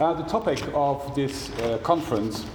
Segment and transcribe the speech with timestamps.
[0.00, 2.46] Uh, the topic of this uh, conference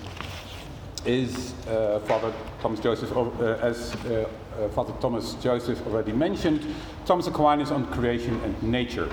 [1.05, 4.27] is uh, Father Thomas Joseph, uh, as uh,
[4.59, 6.65] uh, Father Thomas Joseph already mentioned,
[7.05, 9.07] Thomas Aquinas on creation and nature.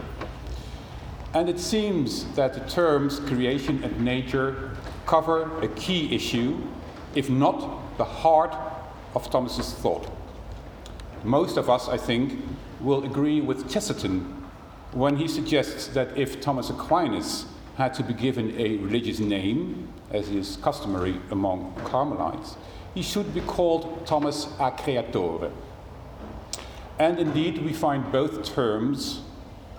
[1.35, 6.57] And it seems that the terms creation and nature cover a key issue,
[7.15, 8.57] if not the heart
[9.15, 10.11] of Thomas's thought.
[11.25, 12.43] Most of us, I think,
[12.81, 14.47] will agree with Chesterton
[14.93, 17.47] when he suggests that if Thomas Aquinas
[17.77, 22.57] had to be given a religious name, as is customary among Carmelites,
[22.95, 25.51] he should be called Thomas a Creatore.
[26.99, 29.23] And indeed, we find both terms,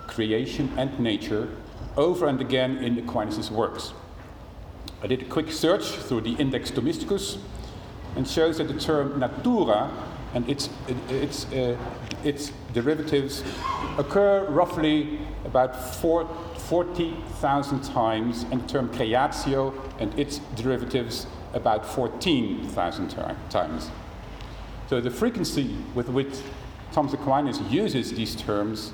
[0.07, 1.55] creation and nature,
[1.95, 3.93] over and again in Aquinas' works.
[5.01, 7.37] I did a quick search through the Index Thomisticus
[8.17, 9.91] and shows that the term natura
[10.33, 10.69] and its,
[11.09, 11.77] its, uh,
[12.23, 13.43] its derivatives
[13.97, 23.09] occur roughly about 40,000 times, and the term creatio and its derivatives about 14,000
[23.49, 23.89] times.
[24.87, 26.35] So the frequency with which
[26.91, 28.91] Thomas Aquinas uses these terms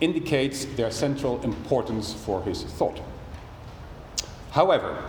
[0.00, 3.00] indicates their central importance for his thought.
[4.50, 5.02] However,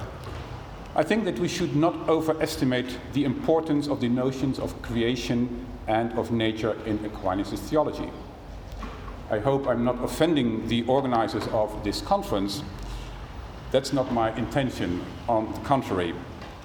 [0.96, 6.12] I think that we should not overestimate the importance of the notions of creation and
[6.18, 8.10] of nature in Aquinas' theology.
[9.30, 12.64] I hope I'm not offending the organizers of this conference.
[13.72, 16.14] That's not my intention, on the contrary.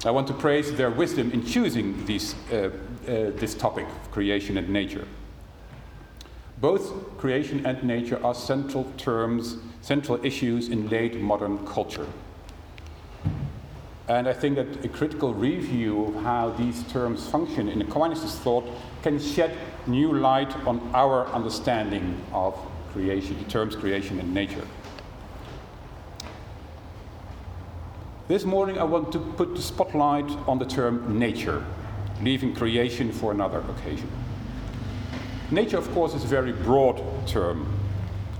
[0.05, 2.71] I want to praise their wisdom in choosing these, uh, uh,
[3.37, 5.07] this topic, creation and nature.
[6.61, 12.07] Both creation and nature are central terms, central issues in late modern culture.
[14.09, 18.65] And I think that a critical review of how these terms function in Aquinas' thought
[19.03, 19.55] can shed
[19.87, 22.59] new light on our understanding of
[22.92, 24.67] creation, the terms creation and nature.
[28.28, 31.62] This morning I want to put the spotlight on the term nature,
[32.22, 34.11] leaving creation for another occasion.
[35.50, 37.66] Nature, of course, is a very broad term.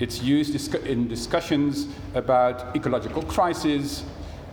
[0.01, 4.05] It's used in discussions about ecological crisis,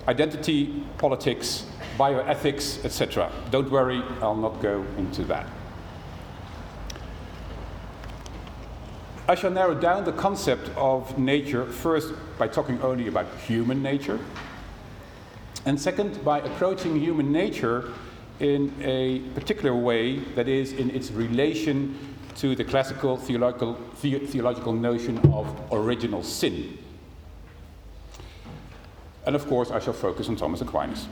[0.07, 1.65] identity politics,
[1.97, 3.31] bioethics, etc.
[3.51, 5.47] Don't worry, I'll not go into that.
[9.27, 14.19] I shall narrow down the concept of nature first by talking only about human nature,
[15.65, 17.91] and second by approaching human nature
[18.39, 21.97] in a particular way that is in its relation
[22.35, 26.77] to the classical theological, the theological notion of original sin.
[29.25, 31.07] And of course, I shall focus on Thomas Aquinas.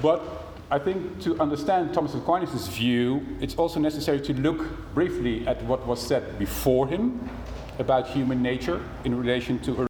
[0.00, 0.22] But
[0.70, 5.86] I think to understand Thomas Aquinas' view, it's also necessary to look briefly at what
[5.86, 7.28] was said before him
[7.78, 9.86] about human nature in relation to, in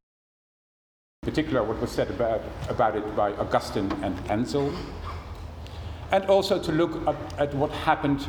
[1.23, 4.75] particular, what was said about, about it by Augustine and Anselm,
[6.13, 8.27] and also to look at, at what happened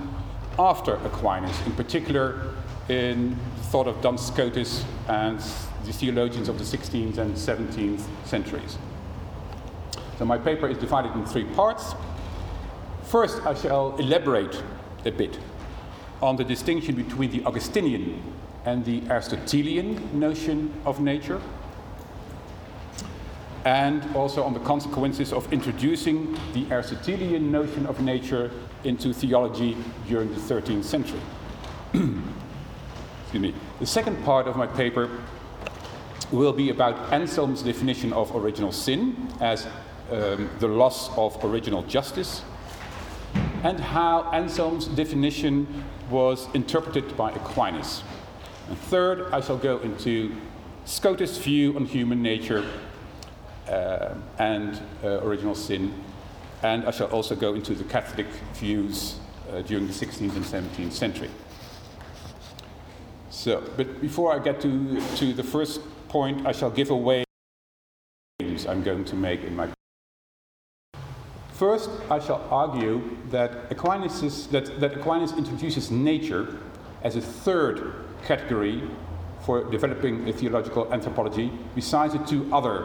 [0.59, 2.53] after Aquinas, in particular
[2.89, 5.41] in the thought of Duns Scotus and
[5.85, 8.77] the theologians of the 16th and 17th centuries.
[10.17, 11.93] So my paper is divided in three parts.
[13.03, 14.61] First, I shall elaborate
[15.05, 15.37] a bit
[16.21, 18.21] on the distinction between the Augustinian
[18.65, 21.39] and the Aristotelian notion of nature,
[23.63, 28.51] and also on the consequences of introducing the Aristotelian notion of nature
[28.83, 29.75] into theology
[30.07, 31.19] during the 13th century.
[31.93, 33.53] Excuse me.
[33.79, 35.09] The second part of my paper
[36.31, 39.67] will be about Anselm's definition of original sin as
[40.11, 42.43] um, the loss of original justice,
[43.63, 48.03] and how Anselm's definition was interpreted by Aquinas.
[48.69, 50.35] And third, I shall go into
[50.85, 52.65] Scotus' view on human nature
[53.67, 55.93] uh, and uh, original sin,
[56.61, 59.17] and I shall also go into the Catholic views
[59.51, 61.29] uh, during the 16th and 17th century.
[63.29, 65.81] So, but before I get to, to the first
[66.15, 67.25] point, I shall give away
[68.69, 69.67] I'm going to make in my.
[71.51, 73.01] First, I shall argue
[73.31, 76.57] that Aquinas, that, that Aquinas introduces nature
[77.03, 77.75] as a third
[78.25, 78.81] category
[79.45, 82.75] for developing a theological anthropology, besides the two other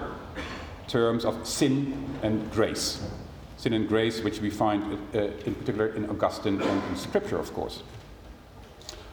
[0.88, 1.72] terms of sin
[2.24, 3.00] and grace.
[3.58, 4.82] Sin and grace, which we find
[5.14, 7.84] uh, in particular in Augustine and in Scripture, of course.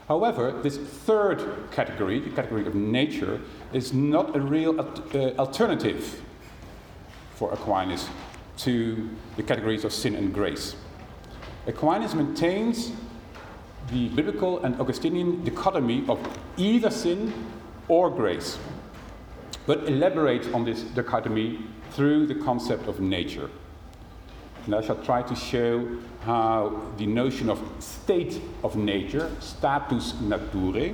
[0.08, 3.42] However, this third category, the category of nature,
[3.74, 6.22] is not a real uh, alternative
[7.36, 8.08] for Aquinas
[8.58, 10.76] to the categories of sin and grace.
[11.68, 12.92] Aquinas maintains
[13.92, 16.20] the biblical and Augustinian dichotomy of
[16.58, 17.34] either sin
[17.88, 18.58] or grace.
[19.68, 21.60] but elaborates on this dichotomy
[21.92, 23.50] through the concept of nature.
[24.68, 25.88] And I shall try to show
[26.24, 30.94] how the notion of state of nature, status naturae,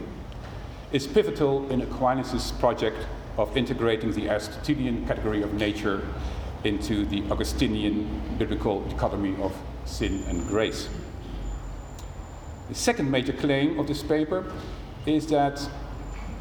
[0.92, 6.08] is pivotal in Aquinas' project of integrating the Aristotelian category of nature
[6.64, 9.52] into the Augustinian biblical dichotomy of
[9.86, 10.88] sin and grace.
[12.70, 14.54] The second major claim of this paper
[15.08, 15.68] is that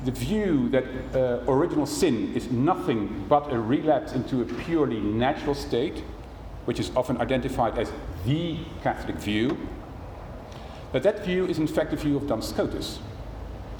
[0.04, 5.54] the view that uh, original sin is nothing but a relapse into a purely natural
[5.54, 6.04] state
[6.64, 7.90] which is often identified as
[8.24, 9.56] the Catholic view,
[10.92, 12.98] that that view is in fact the view of Duns Scotus,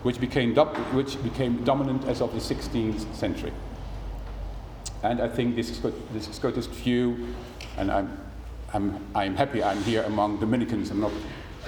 [0.03, 3.53] which became, which became dominant as of the 16th century.
[5.03, 5.81] And I think this,
[6.13, 7.35] this Scotus view,
[7.77, 8.19] and I'm,
[8.73, 11.13] I'm, I'm happy I'm here among Dominicans, I'm not,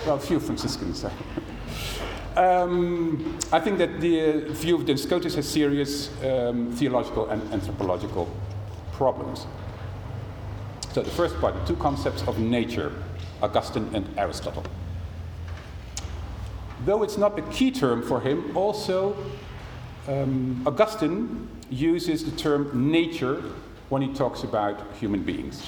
[0.06, 1.04] well, a few Franciscans.
[2.36, 8.28] um, I think that the view of Duns Scotus has serious um, theological and anthropological
[8.92, 9.46] problems.
[10.94, 12.92] So the first part, the two concepts of nature,
[13.42, 14.62] Augustine and Aristotle.
[16.84, 19.16] Though it's not the key term for him, also
[20.06, 23.42] um, Augustine uses the term nature
[23.88, 25.66] when he talks about human beings.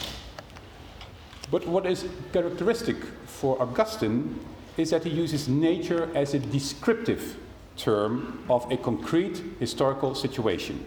[1.51, 2.95] But what is characteristic
[3.27, 4.39] for Augustine
[4.77, 7.37] is that he uses nature as a descriptive
[7.77, 10.87] term of a concrete historical situation.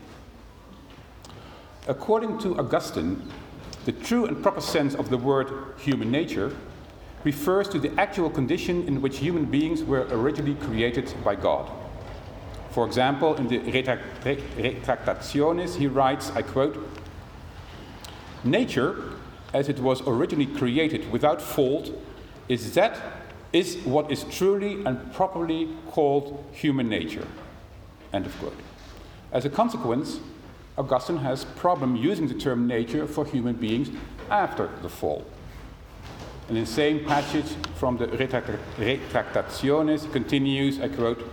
[1.90, 3.22] According to Augustine,
[3.90, 6.56] the true and proper sense of the word human nature
[7.24, 11.68] refers to the actual condition in which human beings were originally created by God.
[12.70, 16.78] For example, in the Retractationes, he writes, I quote,
[18.44, 19.14] Nature,
[19.56, 21.90] as it was originally created without fault,
[22.48, 23.02] is that
[23.54, 27.26] is what is truly and properly called human nature.
[28.14, 28.54] End of quote.
[29.32, 30.20] As a consequence,
[30.80, 33.90] Augustine has problem using the term nature for human beings
[34.30, 35.26] after the fall.
[36.48, 41.30] And in the same passage from the Retractationes continues, I quote,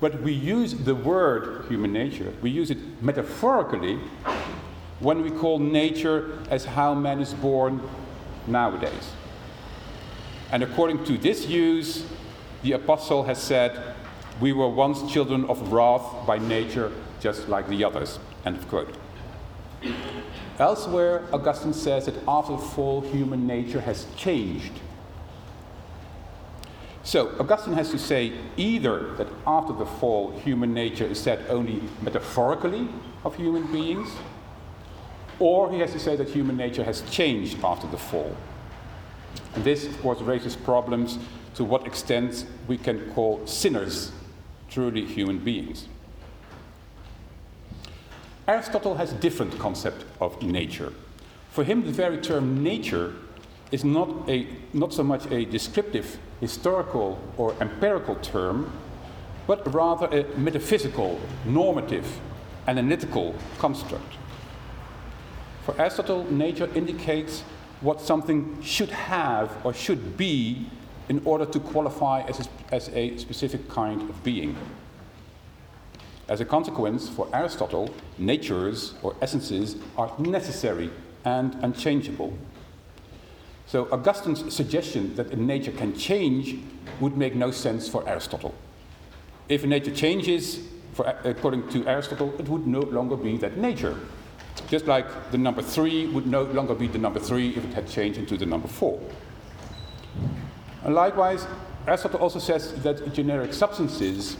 [0.00, 3.98] but we use the word human nature, we use it metaphorically
[5.00, 7.80] when we call nature as how man is born
[8.46, 9.12] nowadays.
[10.52, 12.04] And according to this use,
[12.62, 13.94] the apostle has said,
[14.40, 18.18] We were once children of wrath by nature, just like the others.
[18.44, 18.94] End of quote.
[20.58, 24.72] Elsewhere, Augustine says that after the fall, human nature has changed.
[27.02, 31.82] So, Augustine has to say either that after the fall, human nature is said only
[32.02, 32.88] metaphorically
[33.24, 34.10] of human beings,
[35.38, 38.34] or he has to say that human nature has changed after the fall.
[39.54, 41.18] And this, of course, raises problems
[41.54, 44.10] to what extent we can call sinners
[44.68, 45.86] truly human beings.
[48.48, 50.92] Aristotle has a different concept of nature.
[51.50, 53.14] For him, the very term nature
[53.72, 58.70] is not, a, not so much a descriptive, historical, or empirical term,
[59.48, 62.06] but rather a metaphysical, normative,
[62.68, 64.14] analytical construct.
[65.64, 67.42] For Aristotle, nature indicates
[67.80, 70.66] what something should have or should be
[71.08, 74.56] in order to qualify as a, as a specific kind of being.
[76.28, 80.90] As a consequence, for Aristotle, natures or essences are necessary
[81.24, 82.36] and unchangeable.
[83.66, 86.58] So Augustine's suggestion that a nature can change
[87.00, 88.54] would make no sense for Aristotle.
[89.48, 90.60] If a nature changes,
[90.94, 93.96] for, uh, according to Aristotle, it would no longer be that nature.
[94.68, 97.88] Just like the number three would no longer be the number three if it had
[97.88, 99.00] changed into the number four.
[100.82, 101.46] And likewise,
[101.86, 104.36] Aristotle also says that generic substances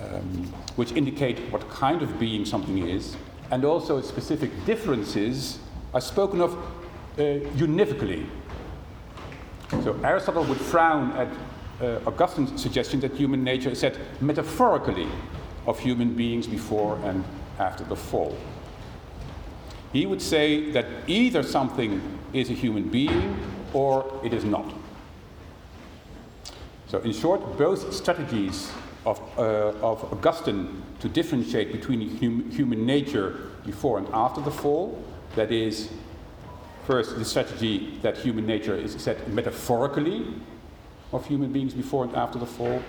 [0.00, 3.16] um, which indicate what kind of being something is,
[3.50, 5.58] and also specific differences
[5.94, 6.54] are spoken of
[7.18, 8.26] uh, univocally.
[9.82, 11.28] So Aristotle would frown at
[11.80, 15.06] uh, Augustine's suggestion that human nature is said metaphorically
[15.66, 17.24] of human beings before and
[17.58, 18.36] after the fall.
[19.92, 22.00] He would say that either something
[22.32, 23.36] is a human being
[23.72, 24.72] or it is not.
[26.88, 28.70] So, in short, both strategies
[29.06, 35.02] of, uh, of Augustine to differentiate between hum, human nature before and after the fall.
[35.36, 35.90] That is,
[36.86, 40.26] first, the strategy that human nature is said metaphorically
[41.12, 42.82] of human beings before and after the fall.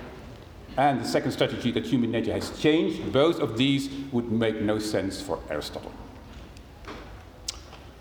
[0.77, 4.79] And the second strategy that human nature has changed, both of these would make no
[4.79, 5.91] sense for Aristotle.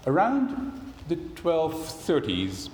[0.07, 2.71] Around the 1230s,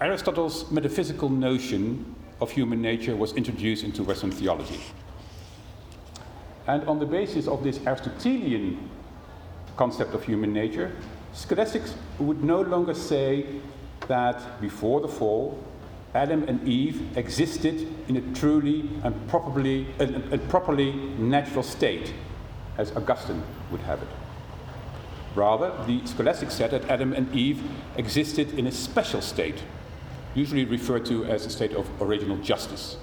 [0.00, 4.80] Aristotle's metaphysical notion of human nature was introduced into Western theology.
[6.66, 8.90] And on the basis of this Aristotelian
[9.76, 10.94] concept of human nature,
[11.32, 13.46] scholastics would no longer say
[14.08, 15.56] that before the fall,
[16.14, 22.12] Adam and Eve existed in a truly and properly, a, a properly natural state,
[22.76, 24.08] as Augustine would have it.
[25.34, 27.62] Rather, the scholastics said that Adam and Eve
[27.96, 29.62] existed in a special state,
[30.34, 32.96] usually referred to as a state of original justice.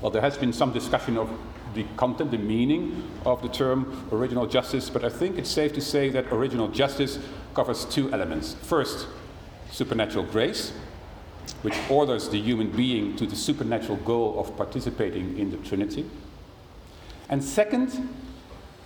[0.00, 1.30] Well, there has been some discussion of
[1.74, 5.80] the content, the meaning of the term original justice, but I think it's safe to
[5.80, 7.18] say that original justice
[7.54, 8.54] covers two elements.
[8.62, 9.06] First,
[9.70, 10.72] supernatural grace,
[11.62, 16.08] which orders the human being to the supernatural goal of participating in the Trinity.
[17.28, 18.08] And second,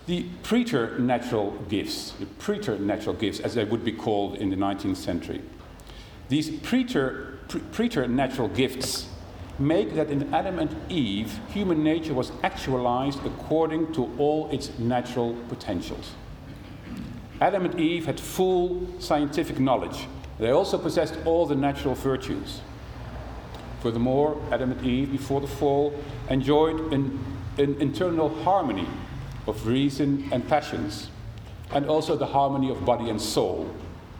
[0.05, 5.41] the preternatural gifts, the preternatural gifts, as they would be called in the 19th century.
[6.27, 9.07] These preter, pre- preternatural gifts
[9.59, 15.35] make that in Adam and Eve, human nature was actualized according to all its natural
[15.49, 16.13] potentials.
[17.39, 20.07] Adam and Eve had full scientific knowledge.
[20.39, 22.61] They also possessed all the natural virtues.
[23.81, 25.93] Furthermore, Adam and Eve, before the fall,
[26.29, 27.19] enjoyed an,
[27.57, 28.87] an internal harmony
[29.47, 31.09] of reason and passions,
[31.71, 33.69] and also the harmony of body and soul,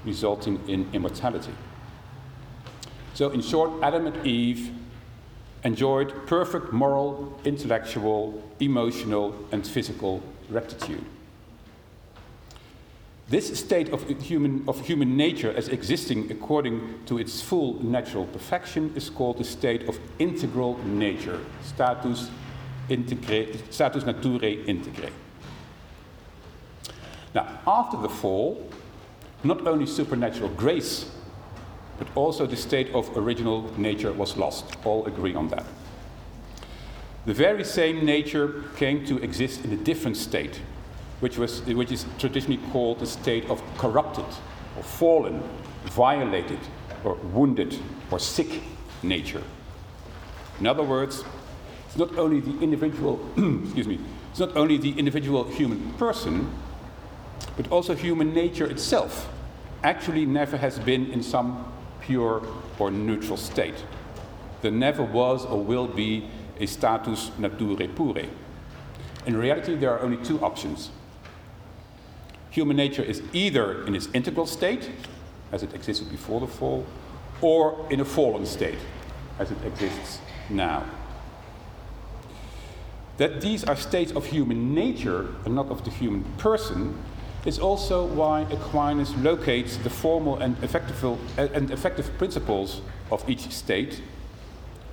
[0.06, 1.52] resulting in immortality.
[3.16, 4.72] So, in short, Adam and Eve
[5.64, 11.04] enjoyed perfect moral, intellectual, emotional, and physical rectitude.
[13.30, 18.92] This state of human, of human nature as existing according to its full natural perfection
[18.98, 22.30] is called the state of integral nature, status,
[22.90, 25.10] integre, status naturae integre.
[27.34, 28.70] Now, after the fall,
[29.42, 31.15] not only supernatural grace
[31.98, 34.76] but also the state of original nature was lost.
[34.86, 35.66] All agree on that.
[37.26, 40.62] The very same nature came to exist in a different state,
[41.22, 44.26] which, was, which is traditionally called the state of corrupted,
[44.78, 45.42] or fallen,
[45.86, 46.60] violated,
[47.04, 47.80] or wounded,
[48.12, 48.62] or sick
[49.02, 49.42] nature.
[50.60, 51.24] In other words,
[51.88, 53.20] it's not only the individual,
[53.64, 54.00] excuse me,
[54.30, 56.52] it's not only the individual human person,
[57.58, 59.32] but also human nature itself
[59.84, 61.72] actually never has been in some
[62.06, 62.42] pure
[62.80, 63.84] or neutral state.
[64.62, 68.30] There never was or will be a status naturae pure.
[69.26, 70.92] In reality, there are only two options.
[72.52, 74.90] Human nature is either in its integral state,
[75.52, 76.86] as it existed before the fall,
[77.42, 78.80] or in a fallen state,
[79.40, 80.20] as it exists
[80.50, 80.86] now.
[83.18, 86.98] That these are states of human nature and not of the human person
[87.46, 91.04] is also why Aquinas locates the formal and effective,
[91.38, 94.02] and effective principles of each state,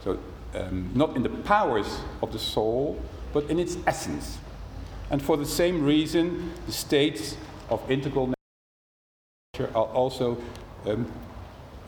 [0.05, 0.19] so
[0.55, 3.01] um, not in the powers of the soul,
[3.33, 4.39] but in its essence.
[5.11, 7.37] And for the same reason, the states
[7.71, 8.35] of integral
[9.55, 10.37] nature are also
[10.87, 11.11] um,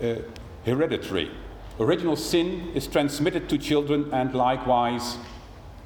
[0.02, 0.16] uh,
[0.64, 1.30] hereditary.
[1.78, 5.18] Original sin is transmitted to children, and likewise,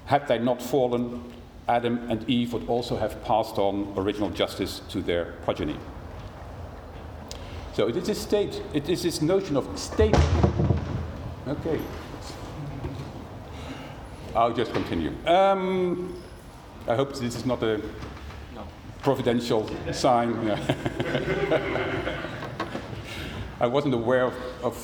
[0.06, 1.23] had they not fallen,
[1.69, 5.77] Adam and Eve would also have passed on original justice to their progeny.
[7.75, 10.17] So it is this state, it is this notion of state.
[11.47, 11.79] Okay.
[14.35, 15.13] I'll just continue.
[15.27, 16.15] Um,
[16.87, 17.81] I hope this is not a
[19.03, 20.35] providential sign.
[23.61, 24.77] I wasn't aware of, of,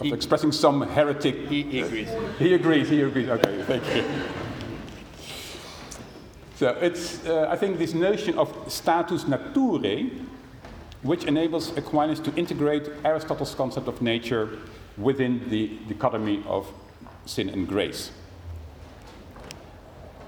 [0.00, 1.48] of expressing some heretic.
[1.48, 2.08] He, he agrees.
[2.38, 3.28] He agrees, he agrees.
[3.28, 4.04] Okay, thank you.
[6.62, 10.12] So it's, uh, I think, this notion of status naturae,
[11.02, 14.60] which enables Aquinas to integrate Aristotle's concept of nature
[14.96, 16.72] within the dichotomy of
[17.26, 18.12] sin and grace.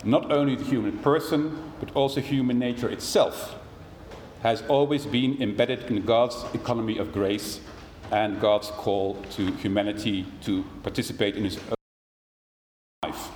[0.02, 3.54] Not only the human person, but also human nature itself
[4.42, 7.60] has always been embedded in God's economy of grace
[8.10, 11.76] and God's call to humanity to participate in his own
[13.04, 13.28] life.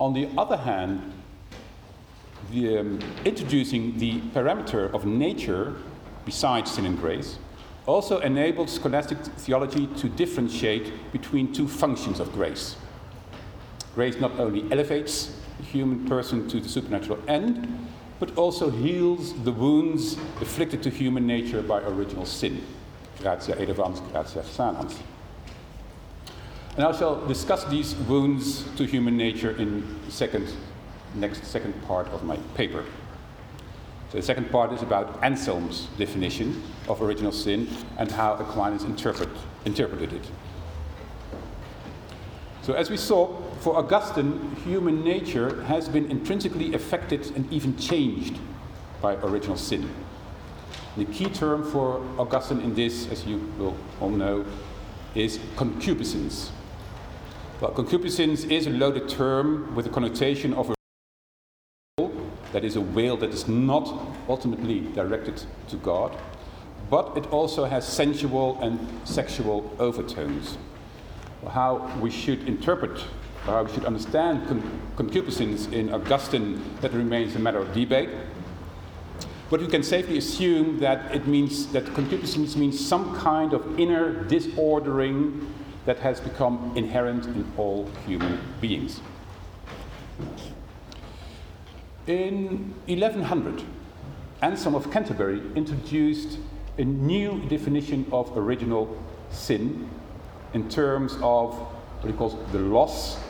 [0.00, 1.12] On the other hand,
[2.50, 5.76] the, um, introducing the parameter of nature
[6.24, 7.38] besides sin and grace
[7.86, 12.76] also enabled scholastic theology to differentiate between two functions of grace.
[13.94, 17.88] Grace not only elevates the human person to the supernatural end,
[18.20, 22.64] but also heals the wounds afflicted to human nature by original sin.
[23.20, 24.96] Gratia elevans, gratia sanans.
[26.76, 30.48] And I shall discuss these wounds to human nature in the second
[31.14, 32.84] next second part of my paper.
[34.10, 39.30] So the second part is about Anselm's definition of original sin and how Aquinas interpret,
[39.64, 40.30] interpreted it.
[42.62, 48.36] So as we saw, For Augustine, human nature has been intrinsically affected and even changed
[49.00, 49.88] by original sin.
[50.96, 54.44] The key term for Augustine in this, as you will all know,
[55.14, 56.50] is concupiscence.
[57.60, 60.74] Well, concupiscence is a loaded term with a connotation of a
[62.52, 63.92] that is a will that is not
[64.28, 66.16] ultimately directed to God,
[66.90, 70.58] but it also has sensual and sexual overtones.
[71.50, 73.02] How we should interpret,
[73.44, 78.10] how we should understand con- concupiscence in Augustine, that remains a matter of debate.
[79.50, 84.24] But we can safely assume that it means that concupiscence means some kind of inner
[84.24, 85.52] disordering
[85.84, 89.00] that has become inherent in all human beings.
[92.08, 93.62] In 1100,
[94.40, 96.38] Anselm of Canterbury introduced
[96.76, 99.88] a new definition of original sin
[100.52, 103.20] in terms of what he calls the loss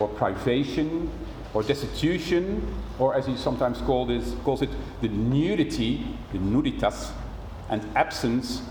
[0.00, 1.10] or privation
[1.52, 4.08] or destitution, or as he sometimes called
[4.44, 4.70] calls it
[5.02, 7.10] the nudity, the nuditas,
[7.68, 8.62] and absence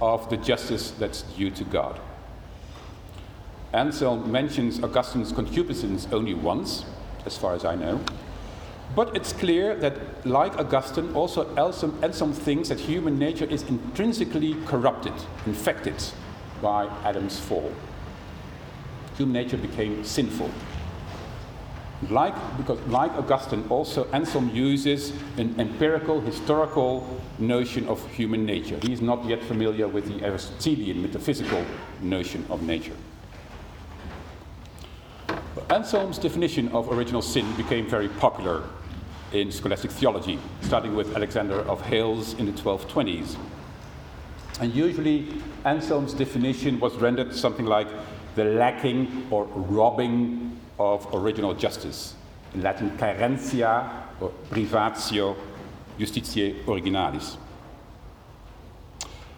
[0.00, 1.98] of the justice that's due to God.
[3.72, 6.84] Anselm mentions Augustine's concupiscence only once,
[7.26, 8.00] as far as I know.
[8.94, 15.14] But it's clear that, like Augustine, also Anselm thinks that human nature is intrinsically corrupted,
[15.46, 15.96] infected
[16.62, 17.72] by Adam's fall.
[19.16, 20.50] Human nature became sinful.
[22.10, 28.78] Like, because, like Augustine, also Anselm uses an empirical, historical notion of human nature.
[28.82, 31.64] He is not yet familiar with the Aristotelian metaphysical
[32.00, 32.96] notion of nature.
[35.70, 38.64] Anselm's definition of original sin became very popular
[39.34, 43.36] in scholastic theology, starting with Alexander of Hales in the 1220s.
[44.60, 45.26] And usually,
[45.64, 47.88] Anselm's definition was rendered something like
[48.36, 52.14] the lacking or robbing of original justice.
[52.54, 55.36] In Latin, carentia or privatio
[55.98, 57.36] justitiae originalis.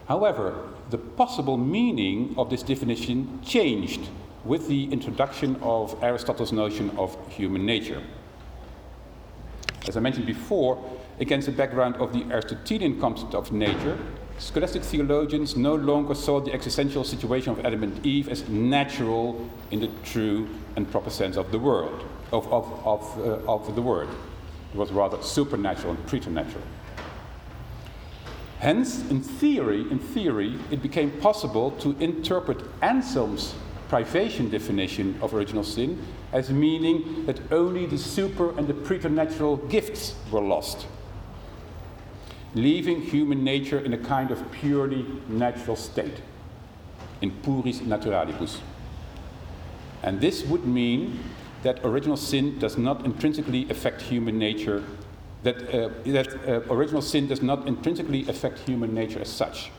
[0.09, 4.03] However, the possible meaning of this definition changed
[4.45, 8.03] with the introduction of Aristotle's notion of human nature.
[9.89, 10.83] As I mentioned before,
[11.21, 13.97] against the background of the Aristotelian concept of nature,
[14.39, 19.81] scholastic theologians no longer saw the existential situation of Adam and Eve as natural in
[19.81, 24.09] the true and proper sense of the word, of, of, of, uh, of the word.
[24.75, 26.65] It was rather supernatural and preternatural.
[28.59, 33.55] Hence, in theory, in theory, it became possible to interpret Anselm's
[33.89, 40.15] privation definition of original sin as meaning that only the super and the preternatural gifts
[40.31, 40.87] were lost,
[42.55, 46.21] leaving human nature in a kind of purely natural state,
[47.21, 48.59] in puris naturalibus.
[50.03, 51.19] And this would mean
[51.63, 54.85] that original sin does not intrinsically affect human nature,
[55.43, 59.71] that, uh, that uh, original sin does not intrinsically affect human nature as such.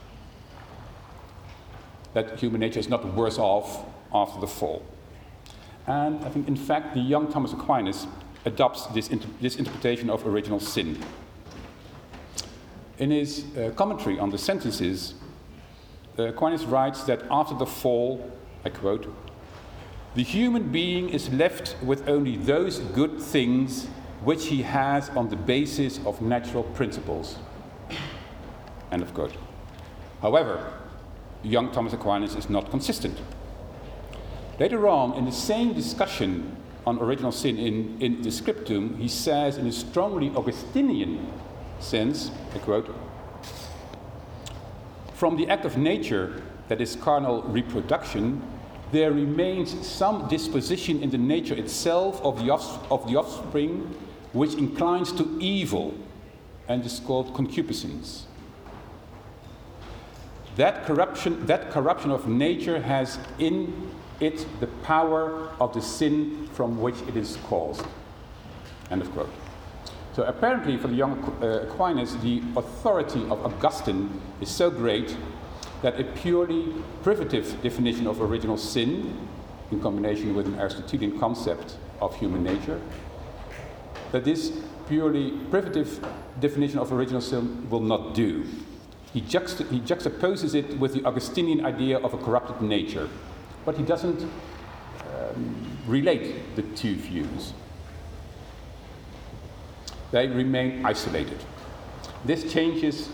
[2.13, 4.83] That human nature is not worse off after the fall.
[5.85, 8.07] And I think, in fact, the young Thomas Aquinas
[8.45, 10.99] adopts this, inter this interpretation of original sin.
[12.97, 15.13] In his uh, commentary on the sentences,
[16.17, 18.31] uh, Aquinas writes that after the fall,
[18.65, 19.13] I quote,
[20.15, 23.85] the human being is left with only those good things
[24.23, 27.37] which he has on the basis of natural principles.
[28.91, 29.33] End of quote.
[30.21, 30.73] However,
[31.47, 33.19] young Thomas Aquinas is not consistent.
[34.59, 36.55] Later on, in the same discussion
[36.85, 41.31] on original sin in, in the scriptum, he says, in a strongly Augustinian
[41.79, 42.95] sense, I quote,
[45.13, 48.41] From the act of nature, that is carnal reproduction,
[48.91, 53.93] there remains some disposition in the nature itself of the, of the offspring
[54.33, 55.93] which inclines to evil
[56.67, 58.26] and is called concupiscence.
[60.57, 66.81] That corruption, that corruption of nature has in it the power of the sin from
[66.81, 67.85] which it is caused.
[68.89, 69.29] End of quote.
[70.15, 75.15] So apparently, for the young uh, Aquinas, the authority of Augustine is so great
[75.83, 79.15] that a purely privative definition of original sin,
[79.69, 82.81] in combination with an Aristotelian concept of human nature,
[84.11, 86.03] that this purely privative
[86.39, 88.43] definition of original sin will not do.
[89.17, 93.09] He, juxta- he juxtaposes it with the Augustinian idea of a corrupted nature,
[93.65, 97.53] but he doesn't um, relate the two views.
[100.11, 101.43] They remain isolated.
[102.25, 103.09] This changes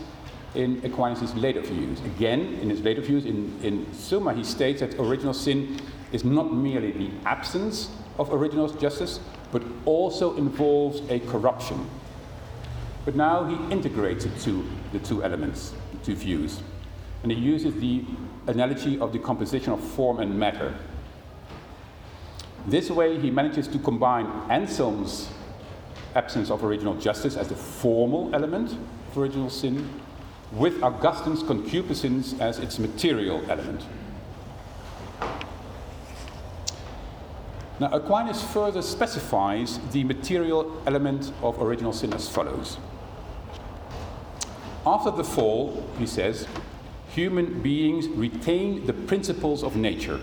[0.54, 1.98] in Aquinas' later views.
[2.02, 5.80] Again, in his later views, in, in Summa, he states that original sin
[6.12, 7.88] is not merely the absence
[8.18, 9.20] of original justice,
[9.52, 11.88] but also involves a corruption.
[13.06, 15.72] But now he integrates the two, the two elements,
[16.04, 16.60] two views.
[17.22, 18.04] And he uses the
[18.46, 20.74] analogy of the composition of form and matter.
[22.66, 25.28] This way, he manages to combine Anselm's
[26.14, 28.72] absence of original justice as the formal element
[29.10, 29.88] of original sin
[30.52, 33.84] with Augustine's concupiscence as its material element.
[37.80, 42.78] Now, Aquinas further specifies the material element of original sin as follows.
[44.86, 46.46] After the fall, he says,
[47.08, 50.20] human beings retain the principles of nature.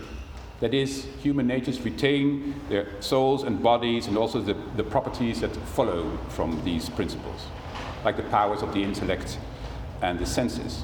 [0.59, 5.55] That is, human natures retain their souls and bodies and also the, the properties that
[5.55, 7.47] follow from these principles,
[8.05, 9.39] like the powers of the intellect
[10.03, 10.83] and the senses.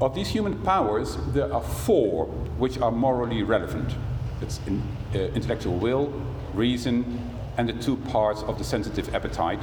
[0.00, 2.26] Of these human powers, there are four
[2.58, 3.94] which are morally relevant
[4.40, 4.82] it's in,
[5.14, 6.12] uh, intellectual will,
[6.52, 9.62] reason, and the two parts of the sensitive appetite,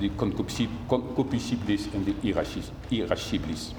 [0.00, 3.74] the concupiscibilis and the irascibilis.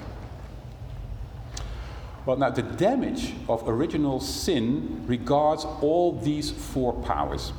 [2.24, 7.52] Well, now the damage of original sin regards all these four powers.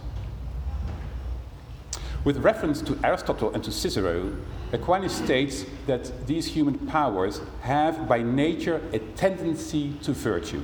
[2.23, 4.34] With reference to Aristotle and to Cicero,
[4.71, 10.63] Aquinas states that these human powers have by nature a tendency to virtue.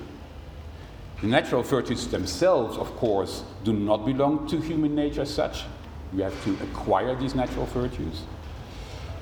[1.20, 5.66] The natural virtues themselves, of course, do not belong to human nature as such.
[6.14, 8.24] You have to acquire these natural virtues.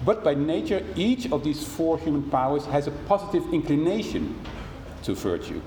[0.06, 4.40] But by nature, each of these four human powers has a positive inclination
[5.04, 5.62] to virtue.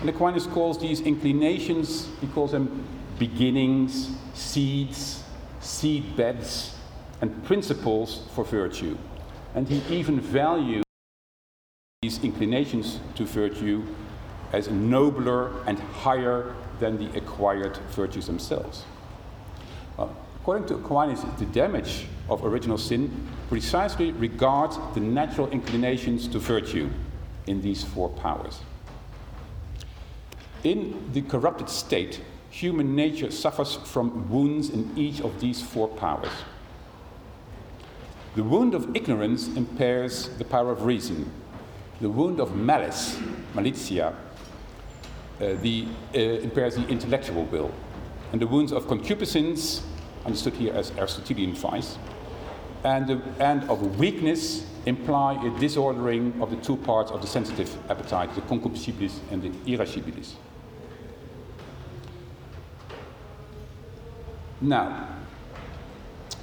[0.00, 2.84] And Aquinas calls these inclinations, he calls them
[3.18, 5.22] beginnings, seeds,
[5.60, 6.76] seed beds,
[7.20, 8.98] and principles for virtue.
[9.54, 10.82] And he even values
[12.02, 13.84] these inclinations to virtue
[14.52, 18.84] as nobler and higher than the acquired virtues themselves.
[20.42, 26.90] According to Aquinas, the damage of original sin precisely regards the natural inclinations to virtue
[27.46, 28.58] in these four powers.
[30.64, 36.32] In the corrupted state, human nature suffers from wounds in each of these four powers.
[38.34, 41.30] The wound of ignorance impairs the power of reason.
[42.00, 43.16] The wound of malice,
[43.54, 44.14] malitia, uh,
[45.38, 47.70] the, uh, impairs the intellectual will.
[48.32, 49.82] And the wounds of concupiscence,
[50.24, 51.98] understood here as Aristotelian vice,
[52.84, 57.76] and, the, and of weakness imply a disordering of the two parts of the sensitive
[57.90, 60.32] appetite, the concupiscibilis and the irascibilis.
[64.60, 65.08] Now,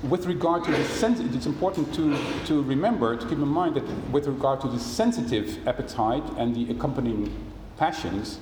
[0.04, 4.12] with regard to the sensitive, it's important to, to remember, to keep in mind that
[4.12, 7.34] with regard to the sensitive appetite and the accompanying
[7.78, 8.40] passions,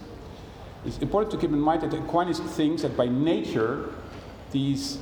[0.85, 3.93] it's important to keep in mind that Aquinas thinks that by nature,
[4.51, 4.99] these,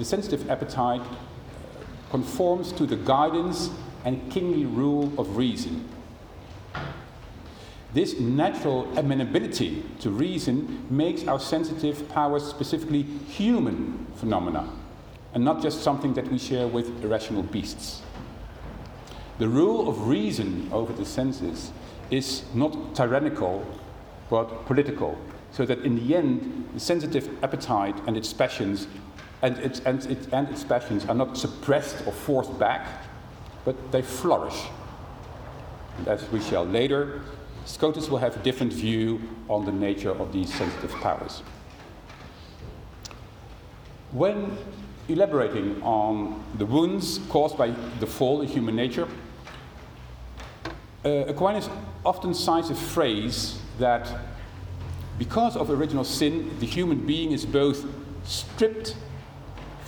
[0.00, 3.68] the sensitive appetite uh, conforms to the guidance
[4.06, 5.86] and kingly rule of reason.
[7.92, 14.70] This natural amenability to reason makes our sensitive powers specifically human phenomena
[15.34, 18.00] and not just something that we share with irrational beasts.
[19.38, 21.72] The rule of reason over the senses
[22.10, 23.66] is not tyrannical
[24.30, 25.18] but political,
[25.52, 28.86] so that in the end, the sensitive appetite and its passions
[29.42, 32.86] and its, and, and its passions are not suppressed or forced back,
[33.64, 34.66] but they flourish.
[35.98, 37.22] And as we shall later,
[37.64, 41.42] Scotus will have a different view on the nature of these sensitive powers.
[44.12, 44.56] When
[45.08, 49.08] elaborating on the wounds caused by the fall in human nature,
[51.04, 51.68] uh, Aquinas
[52.04, 54.10] often cites a phrase that
[55.18, 57.86] because of original sin, the human being is both
[58.24, 58.96] stripped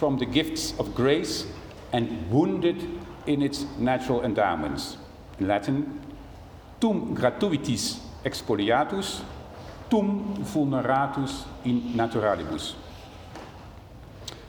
[0.02, 1.46] from the gifts of grace
[1.92, 2.82] and wounded
[3.26, 4.96] in its natural endowments.
[5.38, 6.00] In Latin,
[6.80, 9.22] tum gratuitis expoliatus,
[9.88, 12.74] tum vulneratus in naturalibus.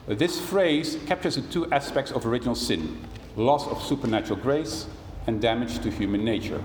[0.07, 2.97] This phrase captures the two aspects of original sin
[3.35, 4.87] loss of supernatural grace
[5.27, 6.63] and damage to human nature.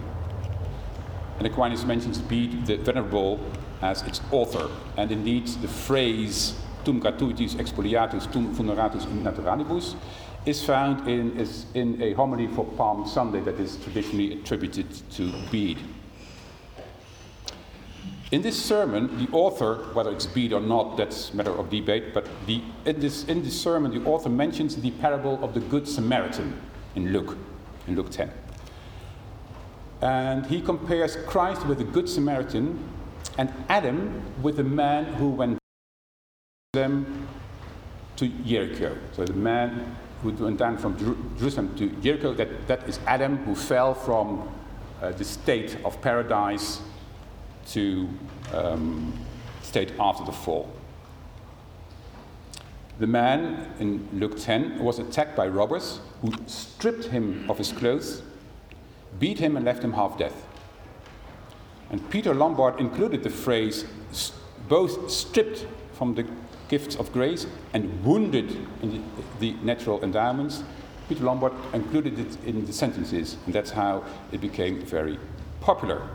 [1.36, 3.38] And Aquinas mentions Bede the Venerable
[3.82, 6.54] as its author, and indeed the phrase
[6.88, 9.94] tum gratuitis expoliatus, tum vulneratus in naturalibus
[10.46, 15.30] is found in, is in a homily for Palm Sunday that is traditionally attributed to
[15.50, 15.78] Bede.
[18.30, 22.14] In this sermon, the author, whether it's Bede or not, that's a matter of debate,
[22.14, 25.86] but the, in, this, in this sermon, the author mentions the parable of the Good
[25.86, 26.58] Samaritan
[26.94, 27.36] in Luke,
[27.86, 28.30] in Luke 10.
[30.00, 32.82] And he compares Christ with the Good Samaritan
[33.36, 35.58] and Adam with the man who went
[36.74, 37.26] them
[38.14, 38.94] to Jericho.
[39.12, 40.98] So the man who went down from
[41.38, 44.46] Jerusalem to Jericho, that, that is Adam who fell from
[45.00, 46.82] uh, the state of paradise
[47.68, 48.06] to
[48.52, 49.14] um,
[49.62, 50.68] state after the fall.
[52.98, 58.20] The man in Luke 10 was attacked by robbers who stripped him of his clothes,
[59.18, 60.34] beat him, and left him half dead.
[61.88, 63.86] And Peter Lombard included the phrase
[64.68, 66.26] both stripped from the
[66.68, 68.50] gifts of grace and wounded
[68.82, 69.02] in the,
[69.40, 70.62] the natural endowments.
[71.08, 75.18] Peter Lombard included it in the sentences, and that's how it became very
[75.60, 76.06] popular.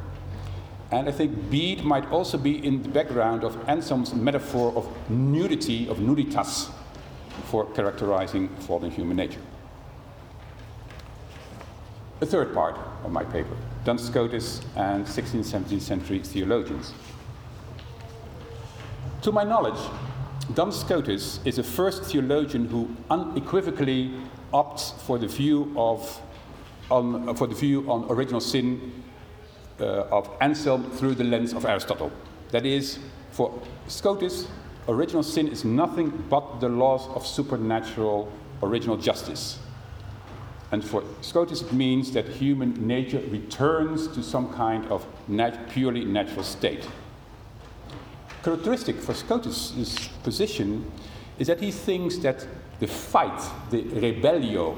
[0.91, 5.89] And I think Bede might also be in the background of Anselm's metaphor of nudity,
[5.89, 6.69] of nuditas,
[7.45, 9.41] for characterizing fallen human nature.
[12.19, 16.93] The third part of my paper Duns Scotus and 16th, 17th century theologians.
[19.23, 19.79] To my knowledge,
[20.51, 24.11] Duns Scotus is the first theologian who unequivocally
[24.53, 26.21] opts for the view of
[26.91, 29.03] on, for the view on original sin
[29.79, 32.11] uh, of Anselm through the lens of Aristotle.
[32.51, 32.99] That is,
[33.31, 34.47] for Scotus,
[34.87, 39.59] original sin is nothing but the laws of supernatural original justice.
[40.71, 46.03] And for Scotus, it means that human nature returns to some kind of nat- purely
[46.03, 46.87] natural state.
[48.43, 50.91] Characteristic for Scotus' position
[51.39, 52.45] is that he thinks that
[52.81, 54.77] the fight, the rebellio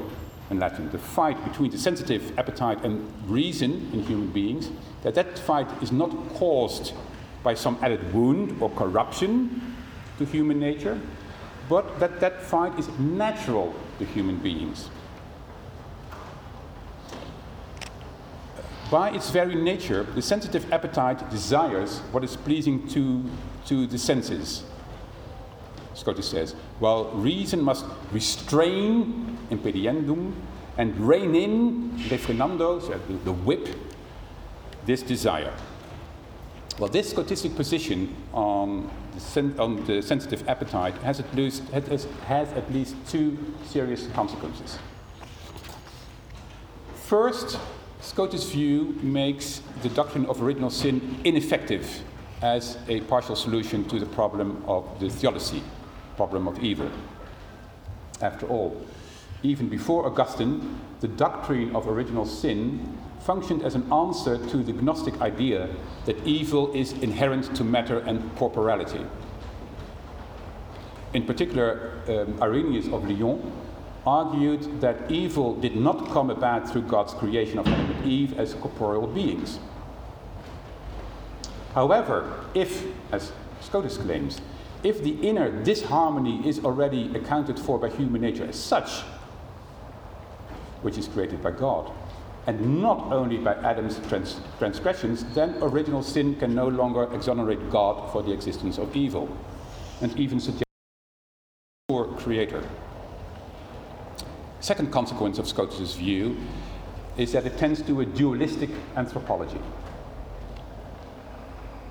[0.51, 4.69] in Latin, the fight between the sensitive appetite and reason in human beings,
[5.01, 6.93] that that fight is not caused
[7.43, 9.75] by some added wound or corruption
[10.19, 10.99] to human nature,
[11.67, 14.89] but that that fight is natural to human beings.
[18.91, 23.25] By its very nature, the sensitive appetite desires what is pleasing to,
[23.65, 24.63] to the senses.
[25.93, 30.35] Scotus says, while reason must restrain impediendum
[30.77, 32.79] and rein in refrenando,
[33.23, 33.69] the whip,
[34.85, 35.53] this desire.
[36.77, 42.05] Well, this Scotistic position on the, sen- on the sensitive appetite has at, least, has,
[42.25, 44.77] has at least two serious consequences.
[47.05, 47.57] First,
[48.01, 52.03] Scotus' view makes the doctrine of original sin ineffective
[52.41, 55.63] as a partial solution to the problem of the theodicy,
[56.15, 56.89] problem of evil.
[58.21, 58.85] After all,
[59.43, 65.19] even before Augustine, the doctrine of original sin functioned as an answer to the Gnostic
[65.21, 65.69] idea
[66.05, 69.05] that evil is inherent to matter and corporality.
[71.13, 73.51] In particular, um, Irenaeus of Lyon
[74.05, 78.53] argued that evil did not come about through God's creation of Adam and Eve as
[78.55, 79.59] corporeal beings.
[81.75, 84.39] However, if, as Scotus claims,
[84.81, 89.01] if the inner disharmony is already accounted for by human nature as such,
[90.81, 91.91] which is created by God,
[92.47, 98.09] and not only by Adam's trans- transgressions, then original sin can no longer exonerate God
[98.13, 99.27] for the existence of evil,
[100.01, 100.63] and even suggest
[101.89, 102.63] poor creator.
[104.61, 106.37] Second consequence of Scotus' view
[107.17, 109.59] is that it tends to a dualistic anthropology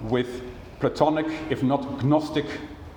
[0.05, 0.43] with
[0.81, 2.47] Platonic, if not Gnostic,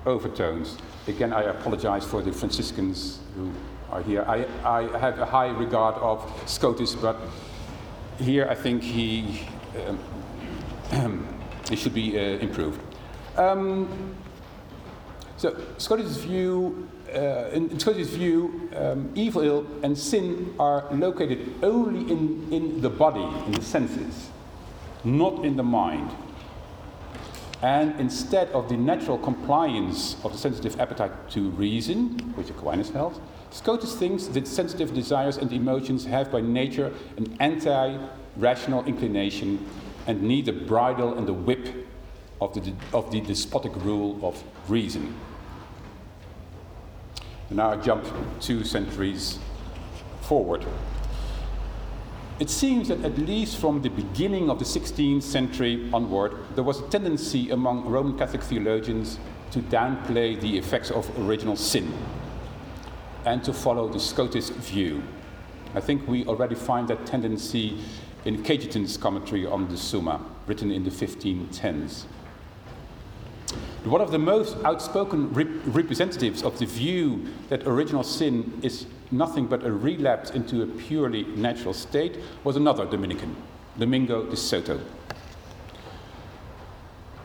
[0.05, 0.77] overtones.
[1.07, 3.51] Again, I apologize for the Franciscans who
[3.89, 4.23] are here.
[4.27, 7.17] I, I have a high regard of Scotus, but
[8.19, 9.47] here I think he,
[10.91, 11.27] um,
[11.69, 12.81] he should be uh, improved.
[13.37, 14.15] Um,
[15.37, 22.51] so, Scotus' view uh, in Scotus' view, um, evil and sin are located only in,
[22.51, 24.29] in the body, in the senses,
[25.03, 26.11] not in the mind.
[27.61, 33.19] And instead of the natural compliance of the sensitive appetite to reason, which Aquinas held,
[33.49, 37.97] Scotus thinks that sensitive desires and emotions have by nature an anti
[38.35, 39.65] rational inclination
[40.05, 41.87] and need the bridle and the whip
[42.39, 45.15] of the, of the despotic rule of reason.
[47.49, 48.05] And now I jump
[48.39, 49.39] two centuries
[50.21, 50.65] forward.
[52.39, 56.79] It seems that at least from the beginning of the 16th century onward, there was
[56.81, 59.17] a tendency among Roman Catholic theologians
[59.49, 61.91] to downplay the effects of original sin
[63.25, 65.01] and to follow the Scotist view.
[65.73, 67.79] I think we already find that tendency
[68.23, 72.05] in Cajetan's commentary on the Summa, written in the 1510s.
[73.87, 79.47] One of the most outspoken rep- representatives of the view that original sin is nothing
[79.47, 83.33] but a relapse into a purely natural state was another Dominican,
[83.79, 84.81] Domingo de Soto.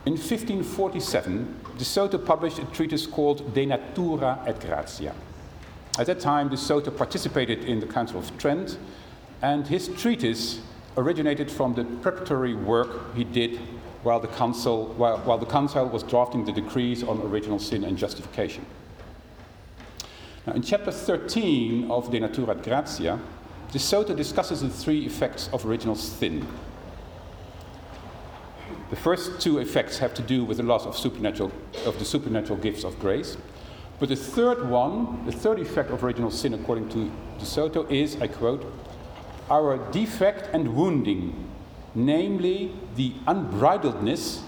[0.05, 5.13] In 1547, De Soto published a treatise called De Natura et Gratia.
[5.99, 8.77] At that time, De Soto participated in the Council of Trent,
[9.41, 10.61] and his treatise
[10.95, 13.59] originated from the preparatory work he did
[14.03, 17.97] while the, council, while, while the council was drafting the decrees on original sin and
[17.97, 18.65] justification.
[20.45, 23.19] Now, in chapter 13 of De Natura Gratia,
[23.71, 26.45] De Soto discusses the three effects of original sin.
[28.89, 31.51] The first two effects have to do with the loss of, supernatural,
[31.85, 33.37] of the supernatural gifts of grace.
[33.99, 38.21] But the third one, the third effect of original sin, according to De Soto, is,
[38.21, 38.71] I quote,
[39.49, 41.49] our defect and wounding,
[41.95, 44.41] namely the unbridledness,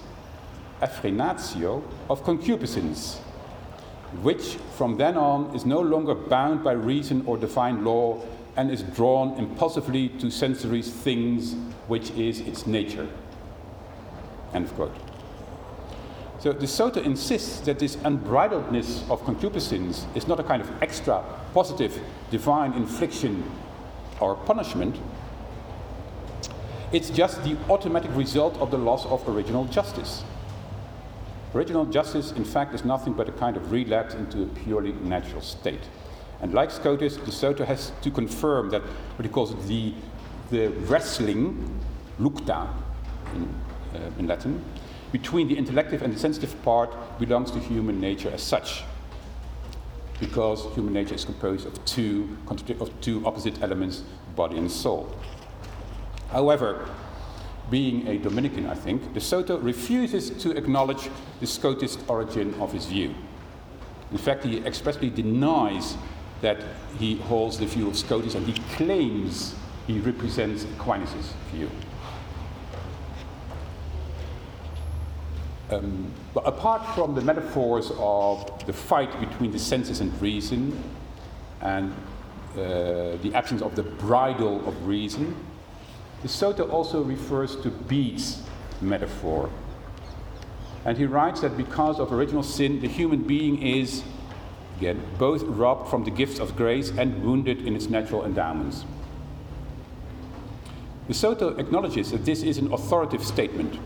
[0.81, 3.19] effrenatio, of concupiscence,
[4.21, 8.21] which from then on is no longer bound by reason or divine law
[8.57, 11.55] and is drawn impulsively to sensory things,
[11.87, 13.07] which is its nature.
[14.53, 14.95] End of quote.
[16.39, 21.23] So De Soto insists that this unbridledness of concupiscence is not a kind of extra
[21.53, 23.43] positive divine infliction
[24.19, 24.95] or punishment.
[26.95, 30.23] It's just the automatic result of the loss of original justice.
[31.53, 35.41] Original justice, in fact, is nothing but a kind of relapse into a purely natural
[35.41, 35.81] state.
[36.39, 39.93] And like Scotus, De Soto has to confirm that what he calls the,
[40.51, 41.81] the wrestling,
[42.17, 42.69] lucta
[43.33, 43.53] in,
[43.93, 44.63] uh, in Latin,
[45.11, 48.85] between the intellective and the sensitive part belongs to human nature as such.
[50.21, 54.03] Because human nature is composed of two, of two opposite elements,
[54.37, 55.13] body and soul.
[56.31, 56.89] However,
[57.69, 61.09] being a Dominican, I think, De Soto refuses to acknowledge
[61.39, 63.15] the Scotist origin of his view.
[64.11, 65.97] In fact, he expressly denies
[66.41, 66.57] that
[66.99, 69.55] he holds the view of Scotus and he claims
[69.87, 71.69] he represents Aquinas' view.
[75.71, 80.83] Um, but apart from the metaphors of the fight between the senses and reason
[81.61, 81.91] and
[82.53, 85.35] uh, the absence of the bridle of reason,
[86.25, 88.41] De Soto also refers to Bede's
[88.81, 89.47] metaphor.
[90.83, 94.01] And he writes that because of original sin, the human being is,
[94.77, 98.85] again, both robbed from the gifts of grace and wounded in its natural endowments.
[101.07, 103.79] De Soto acknowledges that this is an authoritative statement.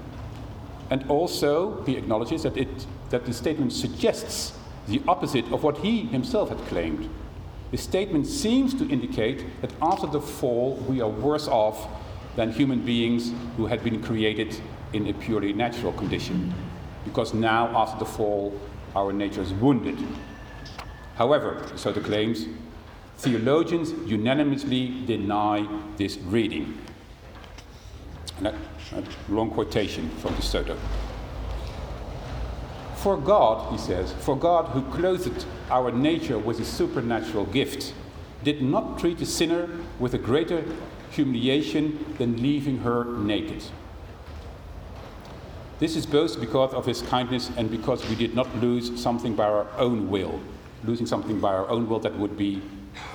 [0.89, 2.69] And also, he acknowledges that, it,
[3.09, 7.09] that the statement suggests the opposite of what he himself had claimed.
[7.71, 11.85] The statement seems to indicate that after the fall, we are worse off
[12.35, 14.59] than human beings who had been created
[14.93, 16.53] in a purely natural condition.
[17.05, 18.59] Because now, after the fall,
[18.95, 19.97] our nature is wounded.
[21.15, 22.45] However, so the claims,
[23.17, 26.77] theologians unanimously deny this reading.
[28.37, 28.55] And a,
[28.95, 30.77] a long quotation from De Soto.
[32.95, 37.93] For God, he says, for God who clothed our nature with a supernatural gift,
[38.43, 40.63] did not treat the sinner with a greater
[41.11, 43.63] humiliation than leaving her naked.
[45.79, 49.45] This is both because of his kindness and because we did not lose something by
[49.45, 50.39] our own will.
[50.83, 52.61] Losing something by our own will, that would be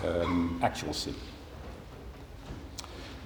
[0.05, 1.15] um, actual sin.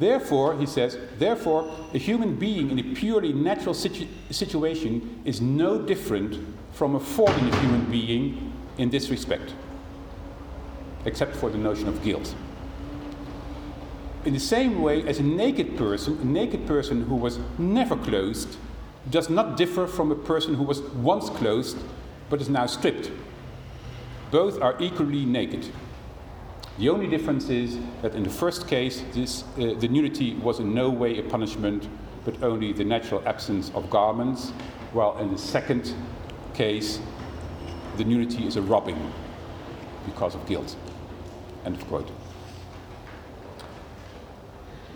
[0.00, 5.80] Therefore, he says, therefore, a human being in a purely natural situ- situation is no
[5.80, 6.38] different
[6.72, 9.54] from a fallen human being in this respect,
[11.04, 12.34] except for the notion of guilt
[14.24, 18.56] in the same way as a naked person, a naked person who was never clothed,
[19.10, 21.78] does not differ from a person who was once clothed
[22.28, 23.10] but is now stripped.
[24.30, 25.70] Both are equally naked.
[26.78, 30.74] The only difference is that in the first case, this, uh, the nudity was in
[30.74, 31.88] no way a punishment,
[32.24, 34.50] but only the natural absence of garments,
[34.92, 35.94] while in the second
[36.54, 37.00] case,
[37.96, 39.12] the nudity is a robbing
[40.04, 40.76] because of guilt.
[41.64, 42.10] End of quote.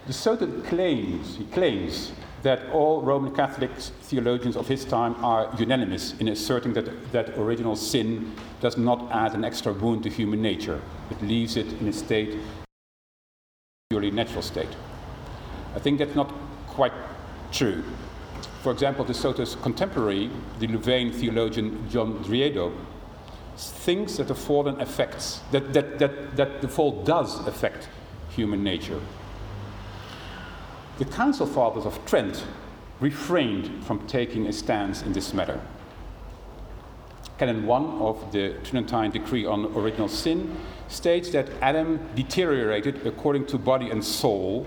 [0.06, 2.12] De Soto claims, he claims
[2.42, 7.76] that all Roman Catholic theologians of his time are unanimous in asserting that, that original
[7.76, 10.80] sin does not add an extra wound to human nature.
[11.10, 12.36] It leaves it in a state,
[13.90, 14.74] purely natural state.
[15.76, 16.34] I think that's not
[16.66, 16.92] quite
[17.52, 17.84] true.
[18.64, 22.72] For example, De Soto's contemporary, the Louvain theologian John Driedo,
[23.56, 27.88] thinks that the fallen affects, that, that, that, that the fall does affect
[28.30, 29.00] human nature.
[30.98, 32.44] The Council Fathers of Trent
[33.00, 35.58] refrained from taking a stance in this matter.
[37.38, 40.54] Canon 1 of the Tridentine Decree on Original Sin
[40.88, 44.66] states that Adam deteriorated according to body and soul,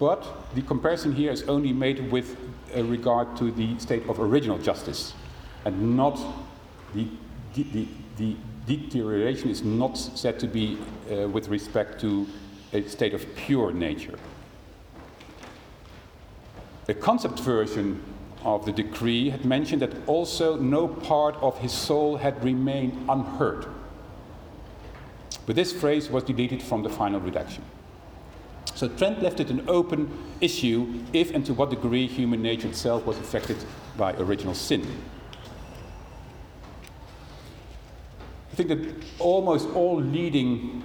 [0.00, 2.36] But the comparison here is only made with
[2.74, 5.14] uh, regard to the state of original justice,
[5.64, 6.18] and not
[6.94, 7.06] the,
[7.54, 7.86] the,
[8.16, 8.36] the,
[8.66, 10.78] deterioration is not said to be
[11.10, 12.26] uh, with respect to
[12.72, 14.18] a state of pure nature.
[16.90, 18.02] A concept version
[18.42, 23.68] of the decree had mentioned that also no part of his soul had remained unhurt.
[25.46, 27.62] But this phrase was deleted from the final redaction.
[28.74, 30.10] So Trent left it an open
[30.40, 33.58] issue if and to what degree human nature itself was affected
[33.96, 34.84] by original sin.
[38.50, 40.82] I think that almost all leading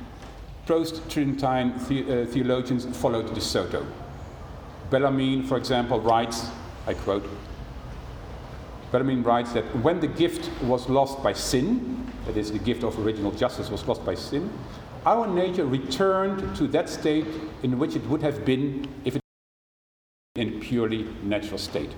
[0.67, 3.87] post Tridentine the, uh, theologians followed de Soto.
[4.89, 6.49] Bellarmine, for example, writes,
[6.87, 7.27] I quote,
[8.91, 12.97] Bellarmine writes that when the gift was lost by sin, that is, the gift of
[13.05, 14.51] original justice was lost by sin,
[15.05, 17.25] our nature returned to that state
[17.63, 19.21] in which it would have been if it
[20.35, 21.91] in purely natural state.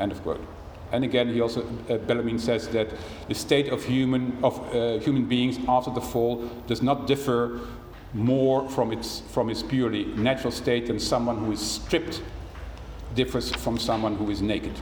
[0.00, 0.44] End of quote.
[0.92, 2.88] And again, he also uh, Bellarmine says that
[3.28, 7.60] the state of human of uh, human beings after the fall does not differ
[8.14, 12.22] more from its from its purely natural state than someone who is stripped
[13.14, 14.72] differs from someone who is naked.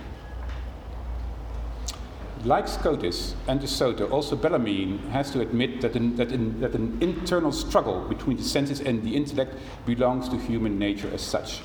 [2.44, 6.28] Like Scotus and de Soto, also Bellarmine has to admit that, in, that,
[6.60, 9.54] that an internal struggle between the senses and the intellect
[9.84, 11.62] belongs to human nature as such.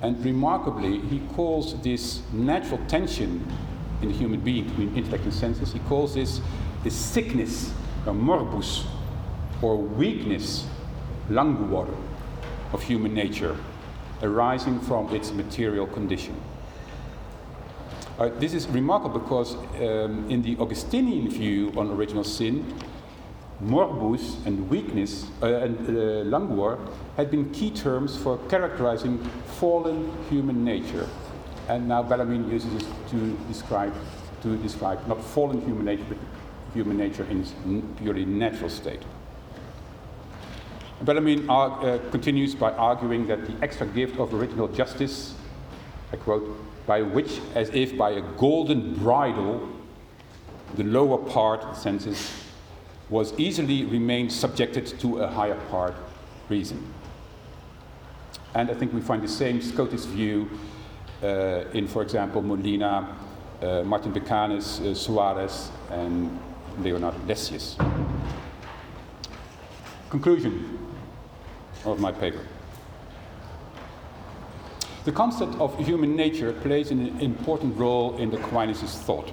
[0.00, 3.44] And remarkably, he calls this natural tension
[4.00, 6.40] in the human being between intellect and senses, he calls this
[6.84, 7.72] the sickness,
[8.06, 8.86] or morbus,
[9.62, 10.66] or weakness,
[11.30, 11.88] languor,
[12.72, 13.56] of human nature,
[14.22, 16.34] arising from its material condition.
[18.18, 22.64] Uh, this is remarkable because um, in the Augustinian view on original sin,
[23.62, 25.92] morbus and weakness uh, and uh,
[26.28, 26.78] languor
[27.16, 29.18] had been key terms for characterizing
[29.58, 31.08] fallen human nature.
[31.68, 33.94] And now Bellarmine uses this to describe,
[34.42, 36.18] to describe not fallen human nature, but
[36.74, 37.52] human nature in its
[37.98, 39.02] purely natural state.
[41.02, 45.34] Bellarmine uh, continues by arguing that the extra gift of original justice,
[46.12, 49.68] I quote, by which, as if by a golden bridle,
[50.76, 52.32] the lower part, the senses,
[53.10, 55.94] was easily remained subjected to a higher part,
[56.48, 56.82] reason.
[58.54, 60.48] And I think we find the same Scotist view
[61.22, 63.16] uh, in, for example, Molina,
[63.60, 66.38] uh, Martin Becanus, uh, Suarez, and
[66.78, 67.76] Leonardo Lessius.
[70.08, 70.85] Conclusion
[71.86, 72.44] of my paper.
[75.04, 79.32] The concept of human nature plays an important role in Aquinas' thought.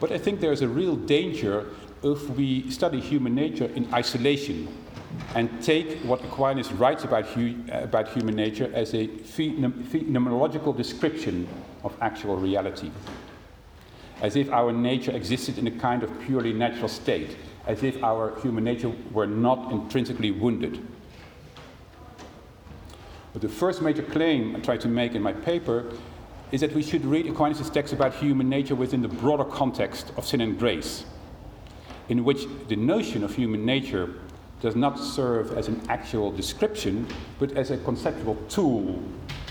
[0.00, 1.66] But I think there's a real danger
[2.02, 4.66] if we study human nature in isolation
[5.34, 11.46] and take what Aquinas writes about, hu about human nature as a phenomenological description
[11.84, 12.90] of actual reality.
[14.22, 17.36] As if our nature existed in a kind of purely natural state,
[17.70, 20.84] as if our human nature were not intrinsically wounded.
[23.32, 25.92] But the first major claim I try to make in my paper
[26.50, 30.26] is that we should read Aquinas' text about human nature within the broader context of
[30.26, 31.04] sin and grace,
[32.08, 34.14] in which the notion of human nature
[34.60, 37.06] does not serve as an actual description,
[37.38, 39.00] but as a conceptual tool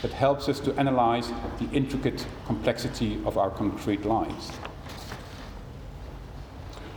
[0.02, 4.52] that helps us to analyze the intricate complexity of our concrete lives.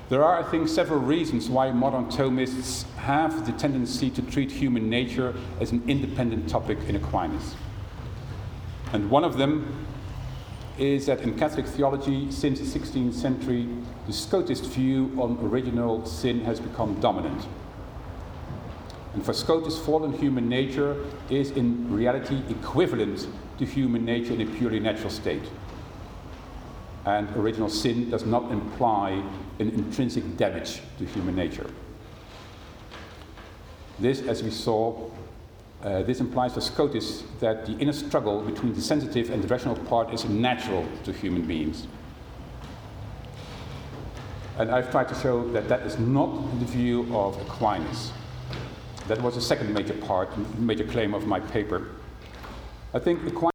[0.09, 4.90] There are, I think, several reasons why modern Thomists have the tendency to treat human
[4.90, 7.55] nature as an independent topic in Aquinas.
[8.92, 9.86] And one of them
[10.78, 13.68] is that in Catholic theology, since the 16th century,
[14.07, 17.46] the Scotist view on original sin has become dominant.
[19.14, 20.96] And for Scotus, fallen human nature
[21.28, 23.28] is in reality equivalent
[23.59, 25.44] to human nature in a purely natural state
[27.05, 29.11] and original sin does not imply
[29.59, 31.68] an intrinsic damage to human nature.
[33.98, 35.11] This, as we saw,
[35.82, 39.74] uh, this implies for Scotus that the inner struggle between the sensitive and the rational
[39.74, 41.86] part is natural to human beings.
[44.59, 48.12] And I've tried to show that that is not the view of Aquinas.
[49.09, 50.28] That was the second major part,
[50.59, 51.88] major claim of my paper.
[52.94, 53.50] I think Aquinas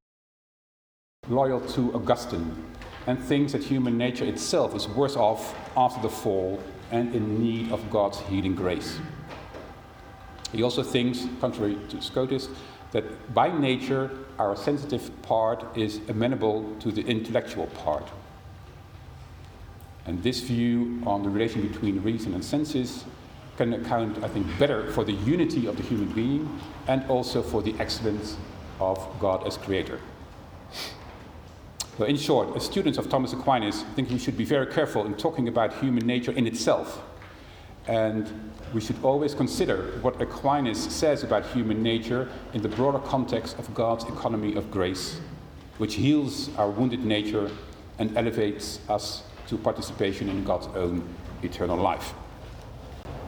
[1.29, 2.51] loyal to Augustine
[3.07, 7.71] and thinks that human nature itself is worse off after the fall and in need
[7.71, 8.99] of God's healing grace.
[10.51, 12.49] He also thinks, contrary to Scotus,
[12.91, 18.07] that by nature our sensitive part is amenable to the intellectual part.
[20.05, 23.03] And this view on the relation between reason and senses
[23.57, 27.61] can account, I think, better for the unity of the human being and also for
[27.61, 28.37] the excellence
[28.79, 29.99] of God as creator.
[31.97, 35.07] So, in short, as students of Thomas Aquinas, I think we should be very careful
[35.07, 37.01] in talking about human nature in itself.
[37.87, 43.57] And we should always consider what Aquinas says about human nature in the broader context
[43.57, 45.19] of God's economy of grace,
[45.79, 47.49] which heals our wounded nature
[47.97, 51.01] and elevates us to participation in God's own
[51.41, 52.13] eternal life.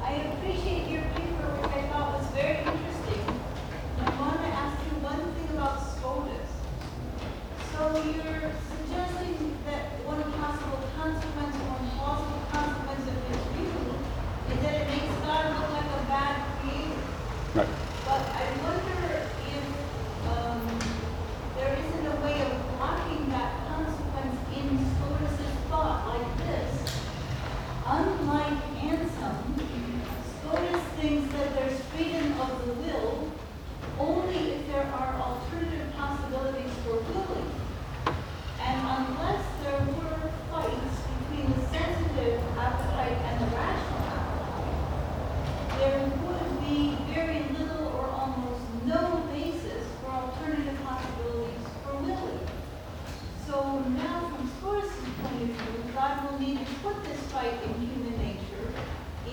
[0.03, 3.23] I appreciate your paper, which I thought was very interesting.
[3.97, 6.49] And I want to ask you one thing about SCOTUS.
[7.73, 13.71] So you're suggesting that one possible consequence or plausible consequence of this view
[14.51, 17.07] is that it makes God look like a bad creator.
[17.55, 17.71] Right.
[18.03, 19.65] But I wonder if
[20.27, 20.59] um,
[21.55, 26.71] there isn't a way of blocking that consequence in Scotus's thought like this.
[27.85, 33.31] Unlike Anselm, Scotus thinks that there's freedom of the will
[33.99, 37.51] only if there are alternative possibilities for willing.
[38.61, 46.51] And unless there were fights between the sensitive appetite and the rational appetite, there would
[46.61, 52.39] be very little or almost no basis for alternative possibilities for willing.
[53.47, 54.91] So now, from Scotus'
[55.23, 58.67] point of view, God will need to put this fight in human nature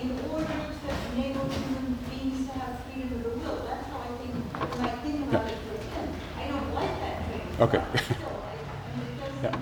[0.01, 3.65] in order to enable human beings to have freedom of the will.
[3.67, 4.33] That's how I think,
[4.75, 6.09] when I think about it for him.
[6.39, 7.61] I don't like that training.
[7.61, 7.81] Okay.
[7.91, 9.55] but Still, I, I mean, it does, Yeah.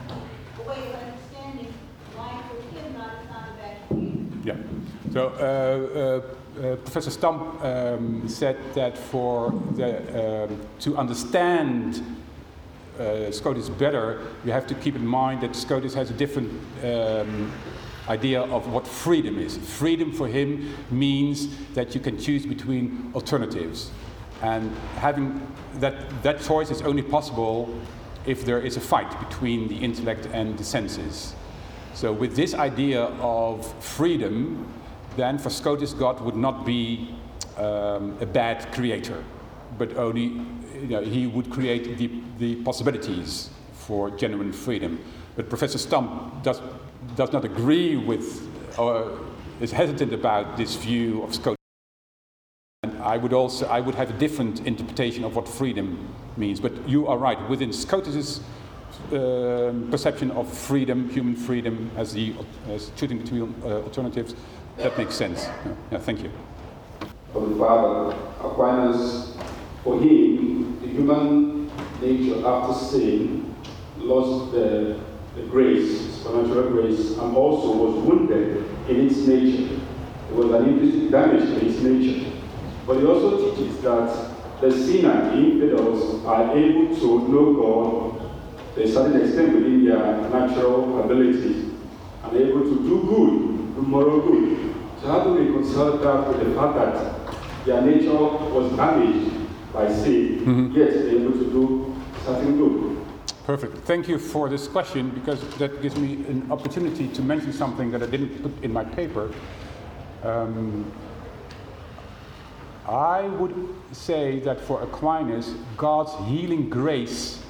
[0.60, 1.74] a way of understanding
[2.16, 4.38] why for him God is not a bad creator.
[4.44, 5.14] Yeah.
[5.14, 12.02] So uh, uh, uh, Professor Stump um, said that for the, um, to understand
[12.98, 16.50] uh, SCOTUS better, you have to keep in mind that SCOTUS has a different
[16.86, 17.52] um,
[18.08, 19.58] idea of what freedom is.
[19.58, 23.92] Freedom for him means that you can choose between alternatives.
[24.42, 25.46] And having
[25.82, 27.78] that, that choice is only possible
[28.26, 31.36] if there is a fight between the intellect and the senses.
[31.94, 34.66] So, with this idea of freedom,
[35.16, 37.16] then for Scotus, God would not be
[37.58, 39.24] um, a bad creator,
[39.78, 45.00] but only you know, he would create the, the possibilities for genuine freedom.
[45.36, 46.62] But Professor Stump does,
[47.16, 48.48] does not agree with,
[48.78, 49.20] or
[49.62, 51.56] is hesitant about this view of Scotus.
[52.84, 56.60] And I would also I would have a different interpretation of what freedom means.
[56.60, 57.50] But you are right.
[57.50, 58.42] Within Scotus's
[59.12, 62.34] um, perception of freedom, human freedom, as the
[62.70, 64.36] as choosing between uh, alternatives,
[64.78, 65.48] that makes sense.
[65.92, 66.32] Yeah, thank you.
[67.34, 69.36] of the Father, Aquinas,
[69.84, 71.68] for him, the human
[72.02, 73.54] nature after sin
[73.98, 75.00] lost the,
[75.36, 79.80] the grace, supernatural grace, and also was wounded in its nature.
[80.30, 82.32] There was an implicit damage to its nature.
[82.88, 88.84] But he also teaches that the sinner, the infidels, are able to know God to
[88.84, 91.72] a certain extent within their natural abilities
[92.24, 94.65] and able to do good, do moral good.
[95.06, 99.36] So how do we reconcile that with the fact that their nature was damaged
[99.72, 102.98] by sin, yet they're able to do something good?
[103.44, 103.78] Perfect.
[103.86, 108.02] Thank you for this question because that gives me an opportunity to mention something that
[108.02, 109.32] I didn't put in my paper.
[110.24, 110.92] Um,
[112.88, 117.44] I would say that for Aquinas, God's healing grace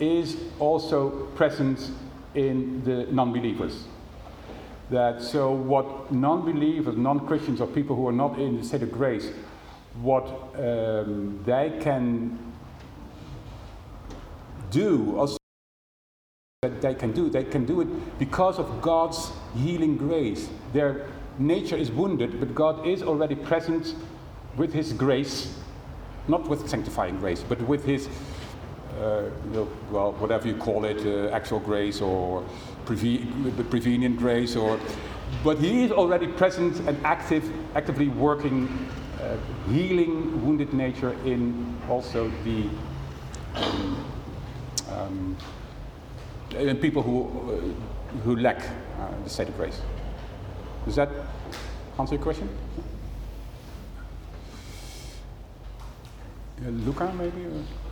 [0.00, 1.90] is also present
[2.34, 3.84] in the non believers.
[4.90, 8.82] That so, what non believers, non Christians, or people who are not in the state
[8.82, 9.32] of grace,
[10.00, 10.26] what
[10.56, 12.38] um, they can
[14.70, 15.38] do, also
[16.62, 20.48] that they can do, they can do it because of God's healing grace.
[20.72, 21.06] Their
[21.38, 23.94] nature is wounded, but God is already present
[24.56, 25.58] with His grace,
[26.28, 28.08] not with sanctifying grace, but with His,
[29.00, 32.44] uh, you know, well, whatever you call it, uh, actual grace or
[32.86, 34.78] prevenient grace, or,
[35.44, 38.68] but He is already present and active, actively working,
[39.20, 39.36] uh,
[39.70, 42.68] healing wounded nature in also the.
[43.54, 44.06] Um,
[44.90, 45.36] um,
[46.80, 49.80] people who, uh, who lack uh, the state of grace.
[50.84, 51.10] Does that
[51.98, 52.48] answer your question?
[56.64, 57.44] Uh, Luca, maybe?
[57.46, 57.85] Or?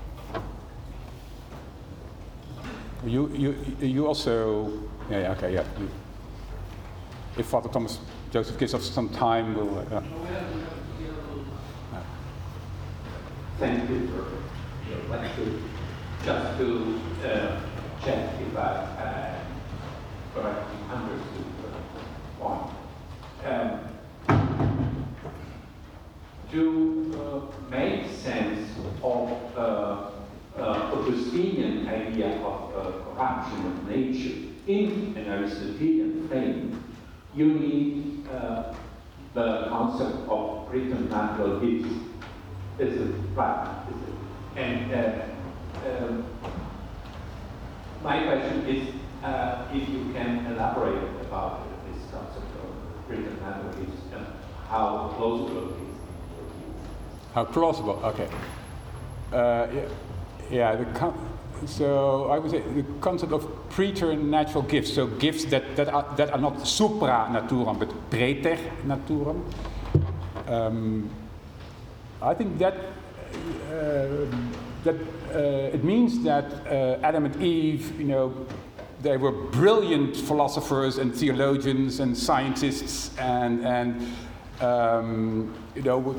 [3.05, 4.71] You, you, you also,
[5.11, 5.65] yeah, yeah okay, yeah.
[5.79, 5.91] You-
[7.37, 7.99] If Father Thomas
[8.31, 9.79] Joseph gives us some time, we'll.
[9.79, 10.01] Uh,
[13.59, 14.25] Thank you for
[14.91, 15.53] your lecture.
[16.25, 17.61] Just to uh,
[18.05, 19.39] check if I uh,
[20.35, 22.71] correctly understood the point.
[23.45, 23.81] Um,
[26.53, 28.71] to uh, make sense
[29.03, 29.31] of
[30.59, 36.95] uh, Augustinian idea of uh, corruption of nature in an Aristotelian frame,
[37.35, 38.73] you need uh,
[39.35, 41.95] the concept of preternatural gifts.
[42.79, 43.85] Right?
[43.91, 44.59] Is it?
[44.59, 46.25] And uh, um,
[48.03, 54.27] my question is uh, if you can elaborate about this concept of preternatural gifts and
[54.69, 55.97] how plausible it is.
[57.33, 58.01] How plausible?
[58.05, 58.29] Okay.
[59.33, 59.89] Uh, yeah,
[60.51, 60.77] yeah.
[60.77, 61.31] The con-
[61.67, 64.93] so I would say the concept of preternatural gifts.
[64.93, 69.43] So gifts that, that are that are not supra naturam but praeter naturam.
[70.47, 71.11] Um,
[72.21, 74.27] I think that uh,
[74.85, 74.97] that
[75.33, 78.47] uh, it means that uh, Adam and Eve, you know,
[79.03, 84.07] they were brilliant philosophers and theologians and scientists and and
[84.61, 86.15] um, you know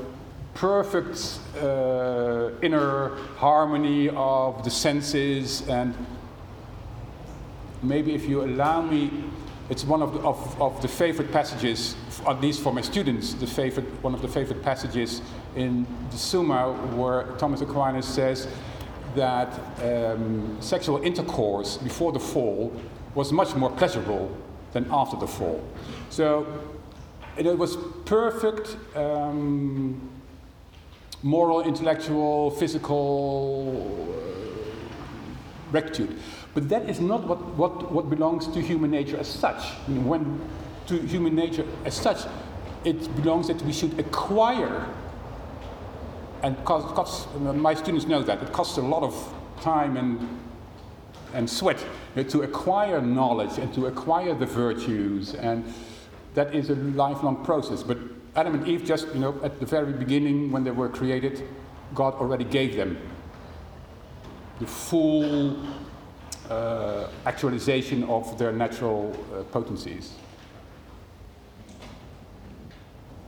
[0.55, 5.93] perfect uh, inner harmony of the senses and
[7.83, 9.11] maybe if you allow me
[9.69, 11.95] it's one of the, of, of the favorite passages
[12.27, 15.21] at least for my students the favorite one of the favorite passages
[15.55, 18.47] in the summa where thomas aquinas says
[19.15, 19.49] that
[19.81, 22.73] um, sexual intercourse before the fall
[23.15, 24.35] was much more pleasurable
[24.73, 25.63] than after the fall.
[26.09, 26.45] So
[27.37, 30.09] it was perfect um,
[31.25, 36.19] moral, intellectual, physical uh, rectitude.
[36.53, 39.57] But that is not what, what, what belongs to human nature as such.
[39.57, 40.39] I mean, when
[40.85, 42.19] to human nature as such,
[42.83, 44.87] it belongs that we should acquire.
[46.43, 50.29] And cost, cost, my students know that it costs a lot of time and
[51.33, 51.83] and sweat
[52.29, 55.65] to acquire knowledge and to acquire the virtues and
[56.33, 57.97] that is a lifelong process but
[58.35, 61.47] Adam and Eve just, you know, at the very beginning when they were created,
[61.93, 62.97] God already gave them
[64.59, 65.57] the full
[66.49, 70.13] uh, actualization of their natural uh, potencies.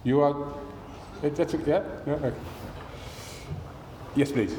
[0.03, 0.53] You are,
[1.21, 1.83] that's a, yeah?
[2.05, 2.13] yeah?
[2.13, 2.33] Okay.
[4.15, 4.55] Yes, please.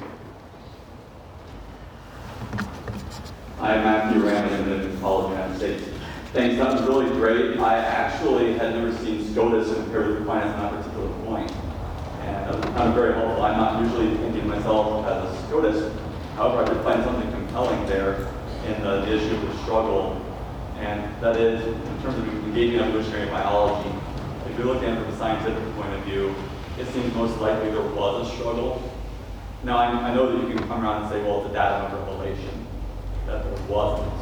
[3.60, 5.98] I'm Matthew Rand in College of the United States.
[6.32, 7.58] Thanks, that was really great.
[7.58, 11.50] I actually had never seen SCOTUS compared with Aquinas on that particular point.
[12.20, 13.42] And that was kind of very helpful.
[13.42, 15.98] I'm not usually thinking myself as a SCOTUS.
[16.36, 18.28] However, I did find something compelling there
[18.66, 20.22] in the, the issue of the struggle.
[20.76, 23.88] And that is, in terms of engaging evolutionary biology,
[24.50, 26.34] if you look at it from a scientific point of view,
[26.78, 28.82] it seems most likely there was a struggle.
[29.64, 31.86] Now, I, I know that you can come around and say, well, it's a datum
[31.86, 32.66] of revelation,
[33.24, 34.17] that there wasn't.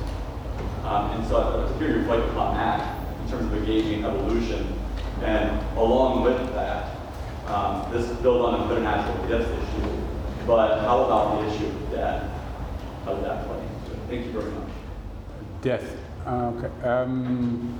[0.86, 4.04] Um, and so I'd like to hear you reflect upon that in terms of engaging
[4.04, 4.78] evolution.
[5.22, 6.96] And along with that,
[7.48, 9.90] um, this builds on the preternatural gifts issue,
[10.46, 12.30] but how about the issue of death?
[13.04, 14.08] How does that play into it?
[14.08, 14.68] Thank you very much.
[15.60, 15.96] Death.
[16.24, 16.88] Uh, okay.
[16.88, 17.78] Um,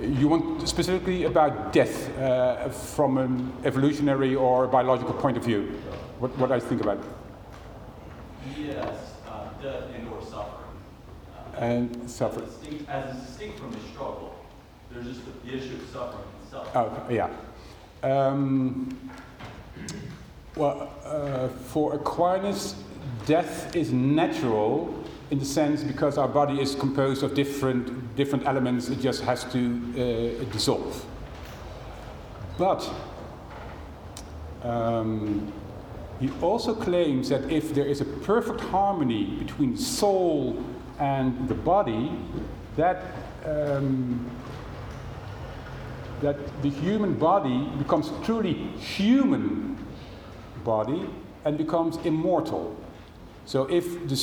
[0.00, 5.80] you want specifically about death uh, from an evolutionary or biological point of view?
[6.20, 7.02] What, what I think about?
[8.56, 9.07] Yes,
[9.62, 10.76] death and or suffering.
[11.54, 12.46] Uh, And suffering.
[12.46, 14.34] As distinct, as distinct from the struggle,
[14.90, 16.76] there's just the, the issue of suffering itself.
[16.76, 17.30] Okay, yeah.
[18.02, 19.10] Um,
[20.56, 22.74] well, uh, for Aquinas,
[23.26, 28.88] death is natural in the sense because our body is composed of different different elements.
[28.88, 31.04] It just has to uh, dissolve.
[32.56, 32.90] But
[34.62, 35.52] um,
[36.20, 40.62] he also claims that if there is a perfect harmony between soul
[40.98, 42.10] and the body,
[42.76, 43.04] that
[43.44, 44.28] um,
[46.20, 49.78] that the human body becomes truly human
[50.64, 51.08] body
[51.44, 52.76] and becomes immortal.
[53.44, 54.22] So if the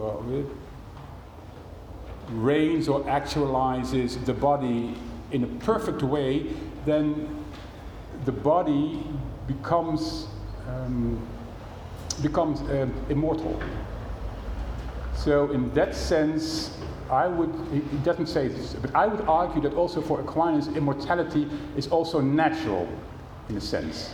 [0.00, 0.42] uh,
[2.30, 4.94] reigns or actualizes the body
[5.32, 6.46] in a perfect way,
[6.86, 7.44] then
[8.24, 9.02] the body
[9.46, 10.28] becomes
[10.68, 11.20] um,
[12.22, 13.60] becomes um, immortal.
[15.16, 16.76] So in that sense,
[17.10, 21.48] I would, he doesn't say this, but I would argue that also for Aquinas, immortality
[21.76, 22.88] is also natural
[23.48, 24.10] in a sense.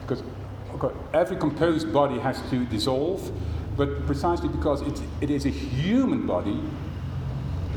[0.00, 0.22] Because
[0.74, 3.30] okay, every composed body has to dissolve,
[3.76, 6.60] but precisely because it, it is a human body,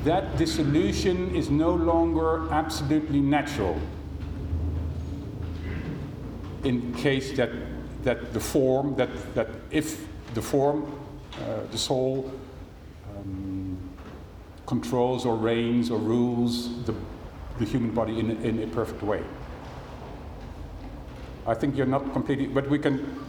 [0.04, 3.80] that dissolution is no longer absolutely natural.
[6.64, 7.52] In case that,
[8.04, 10.92] that the form, that, that if the form,
[11.42, 12.32] uh, the soul,
[13.16, 13.78] um,
[14.66, 16.94] controls or reigns or rules the,
[17.58, 19.24] the human body in, in a perfect way.
[21.48, 23.26] I think you're not completely, but we can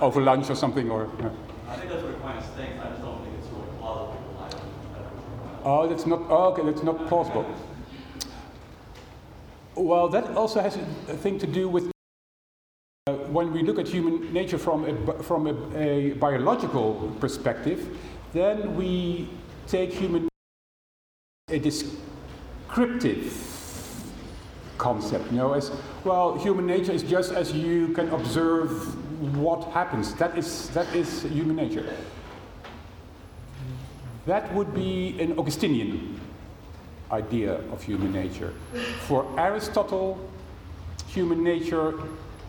[0.00, 1.08] over lunch or something or.
[1.68, 2.78] I think that's what Aquinas thinks.
[2.78, 4.18] I just don't think it's really plausible.
[4.38, 4.60] I don't,
[4.94, 6.22] I don't Oh, that's not.
[6.28, 7.46] Oh, okay, that's not plausible.
[9.74, 10.76] Well, that also has
[11.08, 11.90] a thing to do with
[13.06, 17.96] uh, when we look at human nature from a, from a, a biological perspective,
[18.32, 19.28] then we
[19.66, 20.28] take human
[21.48, 23.32] a descriptive
[24.78, 25.30] concept.
[25.30, 25.70] You know, as
[26.04, 28.70] well, human nature is just as you can observe
[29.36, 30.14] what happens.
[30.14, 31.86] That is that is human nature.
[34.26, 36.20] That would be an Augustinian
[37.10, 38.54] idea of human nature.
[39.06, 40.18] For Aristotle,
[41.08, 41.94] human nature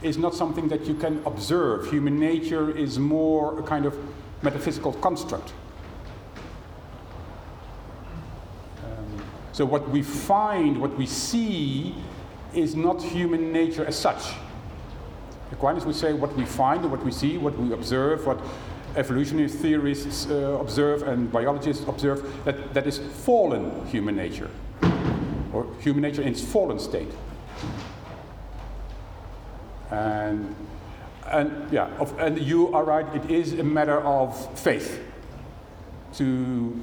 [0.04, 1.90] is not something that you can observe.
[1.90, 3.98] Human nature is more a kind of
[4.42, 5.54] metaphysical construct.
[8.84, 11.96] Um, so, what we find, what we see,
[12.54, 14.34] is not human nature as such.
[15.52, 18.40] Aquinas would say what we find, what we see, what we observe, what
[18.96, 24.50] evolutionary theorists uh, observe and biologists observe, that, that is fallen human nature,
[25.52, 27.12] or human nature in its fallen state.
[29.92, 30.56] And,
[31.28, 35.02] and yeah, of, and you are right, it is a matter of faith
[36.16, 36.82] to,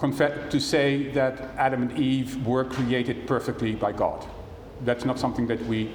[0.00, 4.24] to say that Adam and Eve were created perfectly by God.
[4.84, 5.90] That's not something that we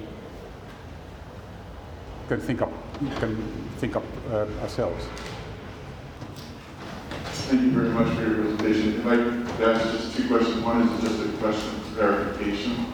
[2.28, 2.72] can think up,
[3.18, 3.36] can
[3.78, 5.04] think up uh, ourselves.
[7.46, 9.00] Thank you very much for your presentation.
[9.00, 10.62] If I could ask just two questions.
[10.62, 12.86] One is just a question of clarification.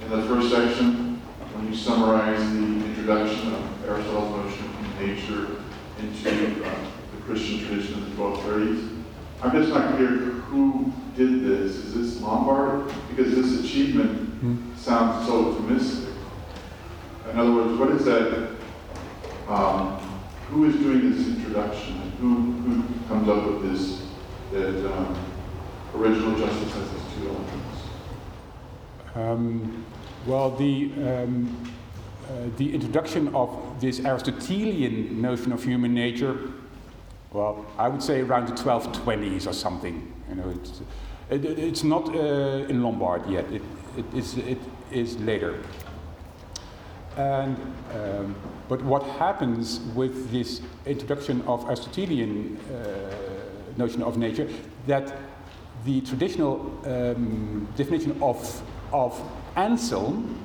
[0.00, 1.16] In the first section,
[1.54, 5.46] when you summarize the introduction of Aristotle's notion of nature
[5.98, 6.74] into uh,
[7.14, 9.02] the Christian tradition of the 1230s,
[9.42, 11.72] I'm just not clear who did this.
[11.76, 12.90] Is this Lombard?
[13.10, 16.14] Because this achievement sounds so optimistic.
[17.30, 18.56] In other words, what is that?
[19.48, 20.11] Um,
[20.52, 22.00] who is doing this introduction?
[22.02, 24.02] And who, who comes up with this,
[24.52, 25.16] that um,
[25.96, 27.78] original justice has these two elements?
[29.14, 29.84] Um,
[30.26, 31.72] well, the, um,
[32.28, 36.50] uh, the introduction of this Aristotelian notion of human nature,
[37.32, 40.12] well, I would say around the 1220s or something.
[40.28, 40.82] You know, it's,
[41.30, 43.50] it, it- it's not uh, in Lombard yet.
[43.50, 43.62] It,
[43.96, 44.58] it, is, it
[44.90, 45.62] is later.
[47.16, 47.56] And,
[47.94, 48.34] um,
[48.68, 53.32] but what happens with this introduction of Aristotelian uh,
[53.76, 54.48] notion of nature,
[54.86, 55.14] that
[55.84, 59.20] the traditional um, definition of, of
[59.56, 60.38] Anselm,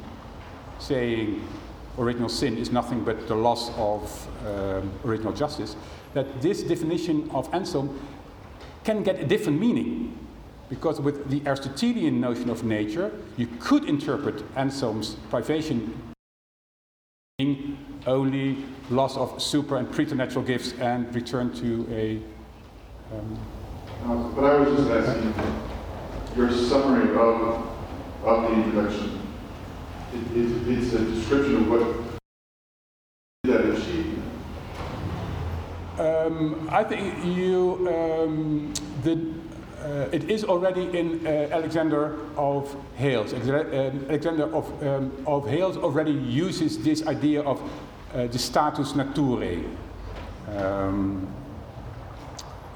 [0.79, 1.47] saying
[1.97, 5.75] original sin is nothing but the loss of um, original justice,
[6.13, 7.99] that this definition of Anselm
[8.83, 10.17] can get a different meaning.
[10.69, 16.06] Because with the Aristotelian notion of nature, you could interpret Anselm's privation
[18.07, 22.19] only loss of super and preternatural gifts and return to a.
[23.15, 25.35] Um, but I was just asking
[26.35, 27.69] your summary of,
[28.23, 29.21] of the introduction.
[30.15, 32.19] It, it, it's a description of what
[33.43, 33.77] that.
[35.99, 38.73] Um, I think you, um,
[39.03, 39.15] the,
[39.87, 43.33] uh, it is already in uh, Alexander of Hales.
[43.33, 43.41] Um,
[44.09, 47.61] Alexander of, um, of Hales already uses this idea of
[48.13, 49.63] uh, the status naturae.
[50.49, 51.33] Um,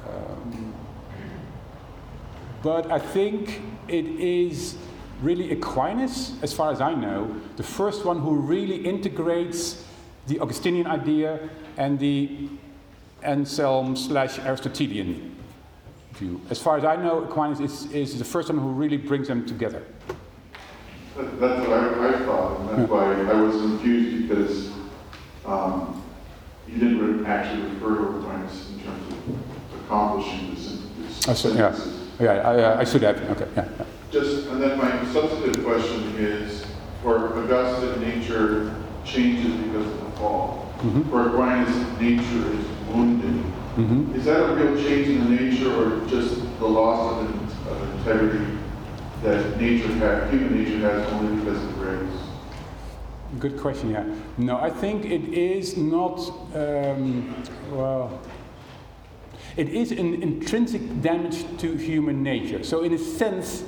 [0.07, 0.73] um,
[2.63, 4.77] but I think it is
[5.21, 9.85] really Aquinas, as far as I know, the first one who really integrates
[10.27, 12.47] the Augustinian idea and the
[13.21, 15.30] Anselm slash Aristotelian
[16.13, 16.41] view.
[16.49, 19.45] As far as I know, Aquinas is, is the first one who really brings them
[19.45, 19.83] together.
[21.15, 24.71] That's what I, I thought, and that's why I was confused because
[25.45, 26.01] um,
[26.67, 30.79] you didn't re- actually refer to Aquinas in terms of accomplishing this.
[30.97, 31.71] this I should- yeah.
[31.73, 31.97] synthesis.
[32.19, 33.17] Yeah, I, I should have.
[33.31, 33.67] Okay, yeah.
[33.79, 33.85] yeah.
[34.11, 36.65] Just, and then my substantive question is,
[37.01, 40.50] for Augustine, nature changes because of the fall.
[40.81, 41.09] Mhm.
[41.09, 43.43] For Aquinas, nature is wounded.
[43.77, 44.15] Mhm.
[44.15, 47.99] Is that a real change in the nature or just the loss of, in- of
[47.99, 48.45] integrity
[49.23, 51.99] that nature has, human nature has only because of grace?
[53.39, 54.03] Good question, yeah.
[54.37, 56.19] No, I think it is not,
[56.55, 57.33] um,
[57.71, 58.19] well,
[59.55, 62.63] it is an intrinsic damage to human nature.
[62.63, 63.63] So, in a sense,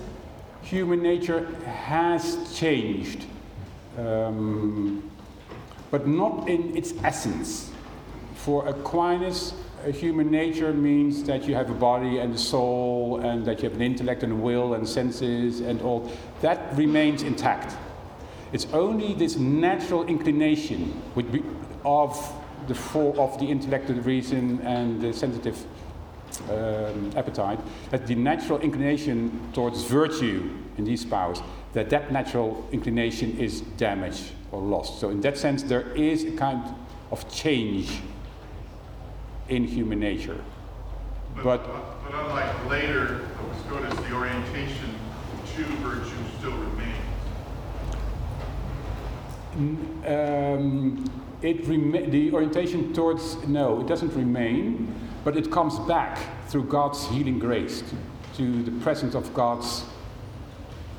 [0.63, 3.25] human nature has changed,
[3.97, 5.03] um,
[5.93, 7.69] but not in its essence.
[8.33, 9.53] For Aquinas,
[9.91, 13.77] human nature means that you have a body and a soul, and that you have
[13.77, 16.11] an intellect and a will and senses and all.
[16.41, 17.77] That remains intact.
[18.53, 20.99] It's only this natural inclination
[21.85, 22.17] of
[22.67, 25.63] the four of the intellect, the reason, and the sensitive
[26.49, 27.59] um, appetite,
[27.91, 31.39] that the natural inclination towards virtue in these powers,
[31.73, 34.99] that that natural inclination is damaged or lost.
[34.99, 36.63] So in that sense, there is a kind
[37.11, 37.99] of change
[39.49, 40.39] in human nature.
[41.35, 43.21] But, But- but unlike later,
[43.65, 44.89] Scotus, the orientation
[45.55, 46.99] to virtue still remains.
[50.05, 51.05] Um,
[51.41, 54.93] it rema- the orientation towards no, it doesn't remain,
[55.23, 57.95] but it comes back through God's healing grace to,
[58.37, 59.85] to the presence of God's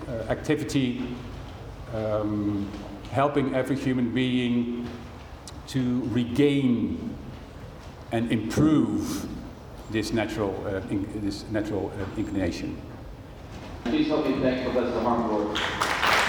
[0.08, 1.02] uh, activity,
[1.94, 2.68] um,
[3.14, 4.88] helping every human being
[5.68, 7.16] to regain
[8.10, 9.28] and improve
[9.90, 12.76] this natural, uh, in- this natural uh, inclination.
[13.84, 16.23] Please help me thank Professor Harmford.